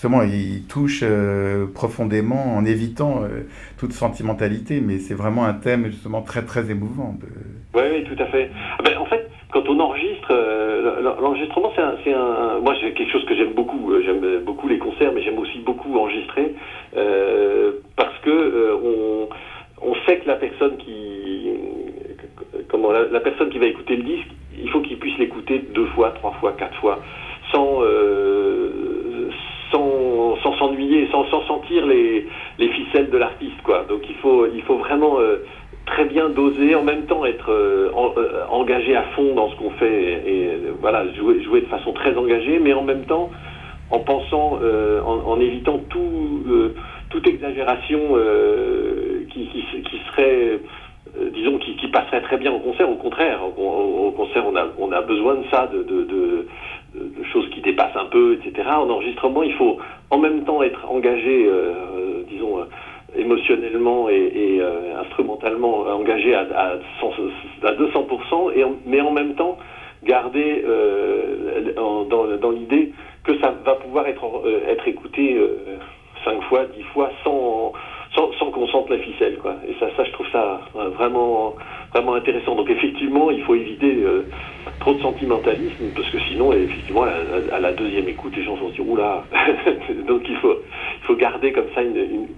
Justement, 0.00 0.22
il 0.22 0.62
touche 0.68 1.00
euh, 1.02 1.66
profondément 1.74 2.54
en 2.56 2.64
évitant 2.64 3.22
euh, 3.22 3.48
toute 3.78 3.92
sentimentalité, 3.92 4.80
mais 4.80 4.98
c'est 4.98 5.14
vraiment 5.14 5.44
un 5.44 5.54
thème 5.54 5.86
justement 5.86 6.22
très 6.22 6.42
très 6.42 6.70
émouvant. 6.70 7.16
De... 7.20 7.26
Oui, 7.74 7.82
oui, 7.90 8.04
tout 8.04 8.22
à 8.22 8.26
fait. 8.26 8.50
Ah 8.78 8.82
ben, 8.84 8.96
en 8.98 9.06
fait, 9.06 9.28
quand 9.52 9.68
on 9.68 9.80
enregistre, 9.80 10.28
euh, 10.30 11.02
l'enregistrement, 11.20 11.72
c'est 11.74 11.82
un, 12.12 12.16
un, 12.16 12.60
moi, 12.60 12.74
c'est 12.80 12.92
quelque 12.92 13.10
chose 13.10 13.24
que 13.24 13.34
j'aime 13.34 13.54
beaucoup. 13.54 13.92
J'aime 14.04 14.44
beaucoup 14.44 14.68
les 14.68 14.78
concerts, 14.78 15.12
mais 15.12 15.22
j'aime 15.22 15.38
aussi 15.38 15.58
beaucoup 15.60 15.98
enregistrer 15.98 16.54
parce 17.96 18.18
que 18.22 18.74
on 18.84 19.28
on 19.82 19.94
sait 20.06 20.18
que 20.18 20.26
la 20.26 20.36
personne 20.36 20.76
qui 20.78 21.18
va 23.58 23.66
écouter 23.66 23.96
le 23.96 24.02
disque, 24.02 24.28
il 24.60 24.68
faut 24.70 24.80
qu'il 24.80 24.98
puisse 24.98 25.18
l'écouter 25.18 25.64
deux 25.74 25.86
fois, 25.86 26.10
trois 26.10 26.32
fois, 26.40 26.52
quatre 26.52 26.76
fois, 26.76 27.00
sans 27.52 27.82
euh, 27.82 29.30
s'ennuyer, 30.58 31.08
sans, 31.12 31.24
sans 31.26 31.42
sentir 31.46 31.86
les, 31.86 32.26
les 32.58 32.68
ficelles 32.68 33.10
de 33.10 33.18
l'artiste. 33.18 33.54
Donc 33.88 34.02
il 34.08 34.62
faut 34.62 34.78
vraiment 34.78 35.20
euh, 35.20 35.44
très 35.86 36.04
bien 36.04 36.28
doser, 36.28 36.74
en 36.74 36.82
même 36.82 37.06
temps 37.06 37.24
être 37.24 37.50
euh, 37.50 37.90
en, 37.94 38.12
engagé 38.50 38.96
à 38.96 39.02
fond 39.14 39.34
dans 39.34 39.50
ce 39.50 39.56
qu'on 39.56 39.70
fait 39.70 40.22
et, 40.26 40.50
voilà 40.80 41.04
jouer 41.14 41.60
de 41.60 41.66
façon 41.66 41.92
très 41.92 42.16
engagée, 42.16 42.58
mais 42.58 42.72
en 42.72 42.82
même 42.82 43.04
temps 43.04 43.30
en 43.90 44.00
pensant 44.00 44.58
en, 45.06 45.40
évitant 45.40 45.80
tout 45.88 46.44
toute 47.08 47.26
exagération 47.26 48.16
qui, 49.46 49.82
qui, 49.82 49.98
serait, 50.10 50.60
euh, 51.16 51.30
disons, 51.32 51.58
qui, 51.58 51.88
passerait 51.88 52.20
très 52.22 52.36
bien 52.36 52.52
au 52.52 52.58
concert. 52.58 52.88
Au 52.90 52.96
contraire, 52.96 53.40
au, 53.56 54.14
au, 54.16 54.92
a 54.92 55.02
besoin 55.02 55.34
de 55.34 55.44
ça, 55.50 55.66
de, 55.66 56.46
choses 57.32 57.48
qui 57.50 57.60
dépassent 57.60 57.96
un 57.96 58.06
peu, 58.06 58.34
etc. 58.34 58.68
En 58.70 58.88
enregistrement, 58.88 59.42
il 59.42 59.52
faut 59.54 59.78
en 60.10 60.18
même 60.18 60.44
temps 60.44 60.62
être 60.62 60.90
engagé, 60.90 61.46
euh, 61.46 62.22
disons, 62.28 62.66
émotionnellement 63.16 64.08
et, 64.08 64.60
instrumentalement 64.98 65.80
engagé 65.80 66.34
à, 66.34 66.46
à, 66.54 66.76
200%, 67.72 68.52
et 68.56 68.64
mais 68.86 69.00
en 69.00 69.12
même 69.12 69.34
temps 69.34 69.58
garder 70.04 70.64
dans, 71.76 72.50
l'idée 72.50 72.92
que 73.24 73.38
ça 73.40 73.54
va 73.64 73.74
pouvoir 73.74 74.06
être, 74.06 74.42
être 74.68 74.86
écouté 74.88 75.36
cinq 76.24 76.42
fois, 76.44 76.64
dix 76.76 76.82
fois 76.94 77.10
sans 77.24 77.72
sans, 78.38 78.50
qu'on 78.50 78.66
sente 78.68 78.90
la 78.90 78.98
ficelle, 78.98 79.38
quoi. 79.40 79.56
Et 79.68 79.74
ça, 79.78 79.86
ça, 79.96 80.04
je 80.04 80.12
trouve 80.12 80.26
ça 80.32 80.60
euh, 80.76 80.88
vraiment, 80.90 81.54
vraiment 81.92 82.14
intéressant. 82.14 82.54
Donc 82.54 82.68
effectivement, 82.70 83.30
il 83.30 83.42
faut 83.42 83.54
éviter 83.54 84.02
euh, 84.02 84.26
trop 84.80 84.94
de 84.94 85.00
sentimentalisme, 85.00 85.84
parce 85.94 86.08
que 86.10 86.18
sinon, 86.28 86.52
effectivement, 86.52 87.04
à, 87.52 87.58
la 87.58 87.72
deuxième 87.72 88.08
écoute, 88.08 88.34
les 88.36 88.44
gens 88.44 88.56
vont 88.56 88.70
se 88.70 88.74
dire 88.74 88.88
oula. 88.88 89.24
Donc 90.08 90.22
il 90.28 90.36
faut, 90.36 90.54
il 91.00 91.06
faut 91.06 91.16
garder 91.16 91.52
comme 91.52 91.68
ça 91.74 91.80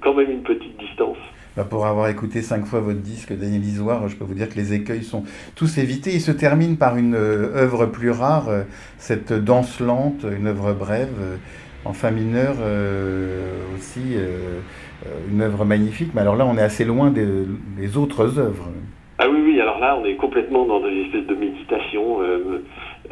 quand 0.01 0.14
même 0.14 0.31
une 0.31 0.43
petite 0.43 0.77
distance. 0.79 1.19
Bah, 1.57 1.64
pour 1.64 1.85
avoir 1.87 2.09
écouté 2.09 2.43
cinq 2.43 2.64
fois 2.66 2.81
votre 2.81 3.01
disque, 3.01 3.33
Daniel 3.37 3.64
Isoire, 3.64 4.07
je 4.09 4.16
peux 4.16 4.25
vous 4.25 4.35
dire 4.35 4.49
que 4.49 4.55
les 4.55 4.73
écueils 4.73 5.03
sont 5.03 5.25
tous 5.57 5.79
évités. 5.79 6.12
Il 6.14 6.21
se 6.21 6.31
termine 6.31 6.77
par 6.77 6.97
une 6.97 7.14
euh, 7.14 7.57
œuvre 7.57 7.87
plus 7.87 8.11
rare, 8.11 8.49
cette 8.99 9.33
danse 9.33 9.81
lente, 9.81 10.25
une 10.25 10.47
œuvre 10.47 10.73
brève, 10.73 11.38
en 11.85 11.93
fa 11.93 12.11
mineur 12.11 12.57
aussi. 13.75 14.16
Euh, 15.06 15.30
une 15.30 15.40
œuvre 15.40 15.64
magnifique, 15.64 16.10
mais 16.14 16.20
alors 16.20 16.36
là, 16.36 16.44
on 16.46 16.58
est 16.58 16.62
assez 16.62 16.84
loin 16.84 17.10
des, 17.10 17.96
autres 17.96 18.38
œuvres. 18.38 18.68
Ah 19.18 19.28
oui, 19.30 19.38
oui, 19.42 19.60
alors 19.60 19.78
là, 19.78 19.98
on 19.98 20.04
est 20.04 20.16
complètement 20.16 20.66
dans 20.66 20.80
des 20.80 21.04
espèces 21.04 21.26
de 21.26 21.34
méditation 21.34 22.20
euh, 22.20 22.62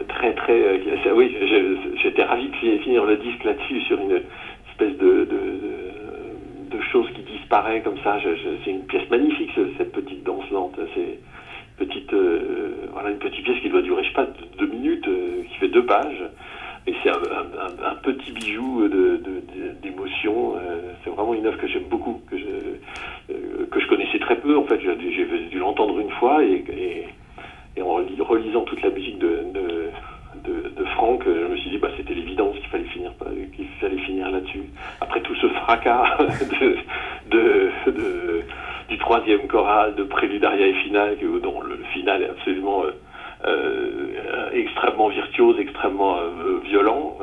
très, 0.07 0.35
très... 0.35 0.53
Euh, 0.53 1.15
oui, 1.15 1.35
j'étais 2.03 2.25
ravi 2.25 2.49
de 2.49 2.79
finir 2.83 3.05
le 3.05 3.17
disque 3.17 3.43
là-dessus, 3.43 3.81
sur 3.83 3.99
une 4.01 4.21
espèce 4.71 4.99
de, 4.99 5.25
de, 5.25 6.77
de, 6.77 6.81
chose 6.93 7.07
qui 7.15 7.23
disparaît 7.23 7.81
comme 7.81 7.99
ça. 8.05 8.19
c'est 8.65 8.71
une 8.71 8.85
pièce 8.85 9.09
magnifique, 9.11 9.51
cette 9.79 9.93
petite 9.93 10.25
danse 10.25 10.49
lente. 10.51 10.79
C'est 10.95 11.19
petite, 11.79 12.13
voilà, 12.93 13.11
une 13.11 13.19
petite 13.19 13.45
pièce 13.45 13.61
qui 13.61 13.71
doit 13.71 13.83
durer, 13.83 14.03
je 14.03 14.09
sais 14.09 14.15
pas, 14.15 14.27
deux 14.59 14.67
minutes, 14.67 15.09
qui 15.49 15.55
fait 15.57 15.69
deux 15.69 15.85
pages. 15.85 16.23
Et 16.87 16.95
c'est 17.03 17.11
un, 17.11 17.95
petit 18.03 18.33
bijou 18.33 18.89
d'émotion. 18.89 19.38
Euh, 20.27 20.93
c'est 21.05 21.11
vraiment 21.11 21.35
une 21.35 21.47
œuvre 21.47 21.59
que 21.59 21.69
j'aime 21.69 21.85
beaucoup, 21.85 22.21
que 22.31 22.37
je, 22.39 22.45
euh, 23.33 23.87
connaissais 23.89 24.19
très 24.19 24.37
peu. 24.37 24.57
En 24.57 24.65
fait, 24.65 24.81
j'ai 24.81 24.97
dû 25.51 25.59
l'entendre 25.59 25.99
une 25.99 26.11
fois 26.11 26.43
et, 26.45 26.65
en 27.81 28.03
relisant 28.25 28.63
toute 28.63 28.83
la 28.83 28.91
musique 28.91 29.19
de, 29.19 29.91
Franck, 30.95 31.23
je 31.27 31.47
me 31.47 31.57
suis 31.57 31.71
dit 31.71 31.79
bah, 31.79 31.91
c'était 31.97 32.15
l'évidence 32.15 32.57
qu'il 32.57 32.67
fallait 32.67 32.85
finir 32.85 33.13
qu'il 33.55 33.67
fallait 33.81 33.99
finir 33.99 34.31
là-dessus. 34.31 34.65
Après 35.01 35.21
tout 35.21 35.35
ce 35.37 35.47
fracas 35.49 36.19
du 38.89 38.99
troisième 38.99 39.47
choral, 39.47 39.95
de 39.95 40.03
préludaria 40.03 40.67
et 40.67 40.75
finale, 40.75 41.17
dont 41.43 41.61
le, 41.61 41.77
final 41.93 42.23
est 42.23 42.31
absolument 42.31 42.83
euh, 43.47 44.51
extrêmement 44.53 45.09
virtuose, 45.09 45.61
extrêmement 45.61 46.19
violent. 46.65 47.17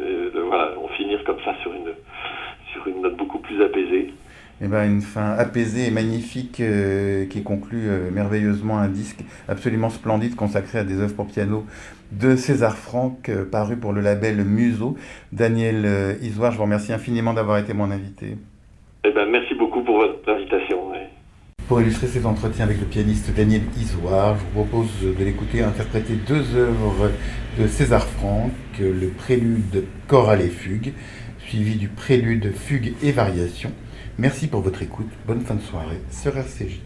Euh, 0.00 0.30
voilà, 0.46 0.72
on 0.82 0.88
finir 0.88 1.22
comme 1.24 1.40
ça 1.44 1.54
sur 1.62 1.72
une, 1.72 1.92
sur 2.72 2.86
une 2.86 3.02
note 3.02 3.16
beaucoup 3.16 3.38
plus 3.38 3.62
apaisée. 3.62 4.12
Une 4.84 5.02
fin 5.02 5.32
apaisée 5.32 5.86
et 5.86 5.90
magnifique 5.90 6.62
qui 7.30 7.42
conclut 7.42 7.88
merveilleusement 8.12 8.78
un 8.78 8.88
disque 8.88 9.24
absolument 9.48 9.90
splendide 9.90 10.34
consacré 10.34 10.78
à 10.78 10.84
des 10.84 11.00
œuvres 11.00 11.14
pour 11.14 11.26
piano 11.26 11.64
de 12.12 12.36
César 12.36 12.76
Franck, 12.76 13.30
paru 13.52 13.76
pour 13.76 13.92
le 13.92 14.00
label 14.00 14.44
Museau. 14.44 14.96
Daniel 15.32 16.16
Isoire, 16.22 16.52
je 16.52 16.56
vous 16.56 16.64
remercie 16.64 16.92
infiniment 16.92 17.34
d'avoir 17.34 17.58
été 17.58 17.72
mon 17.72 17.90
invité. 17.90 18.36
Eh 19.04 19.12
ben, 19.12 19.28
merci 19.30 19.54
beaucoup 19.54 19.82
pour 19.82 19.98
votre 19.98 20.28
invitation. 20.28 20.78
Pour 21.68 21.80
illustrer 21.80 22.08
cet 22.08 22.26
entretien 22.26 22.64
avec 22.64 22.80
le 22.80 22.86
pianiste 22.86 23.32
Daniel 23.32 23.62
Isoire, 23.78 24.36
je 24.36 24.42
vous 24.44 24.64
propose 24.64 24.88
de 25.02 25.24
l'écouter 25.24 25.62
interpréter 25.62 26.14
deux 26.14 26.56
œuvres 26.56 27.12
de 27.58 27.66
César 27.68 28.04
Franck, 28.04 28.50
le 28.80 29.08
prélude 29.10 29.84
Chorale 30.08 30.40
et 30.40 30.48
Fugue, 30.48 30.92
suivi 31.46 31.76
du 31.76 31.88
prélude 31.88 32.52
Fugue 32.52 32.94
et 33.04 33.12
Variation. 33.12 33.70
Merci 34.20 34.48
pour 34.48 34.60
votre 34.60 34.82
écoute, 34.82 35.08
bonne 35.26 35.40
fin 35.40 35.54
de 35.54 35.62
soirée 35.62 36.02
sur 36.10 36.36
RCJ. 36.36 36.80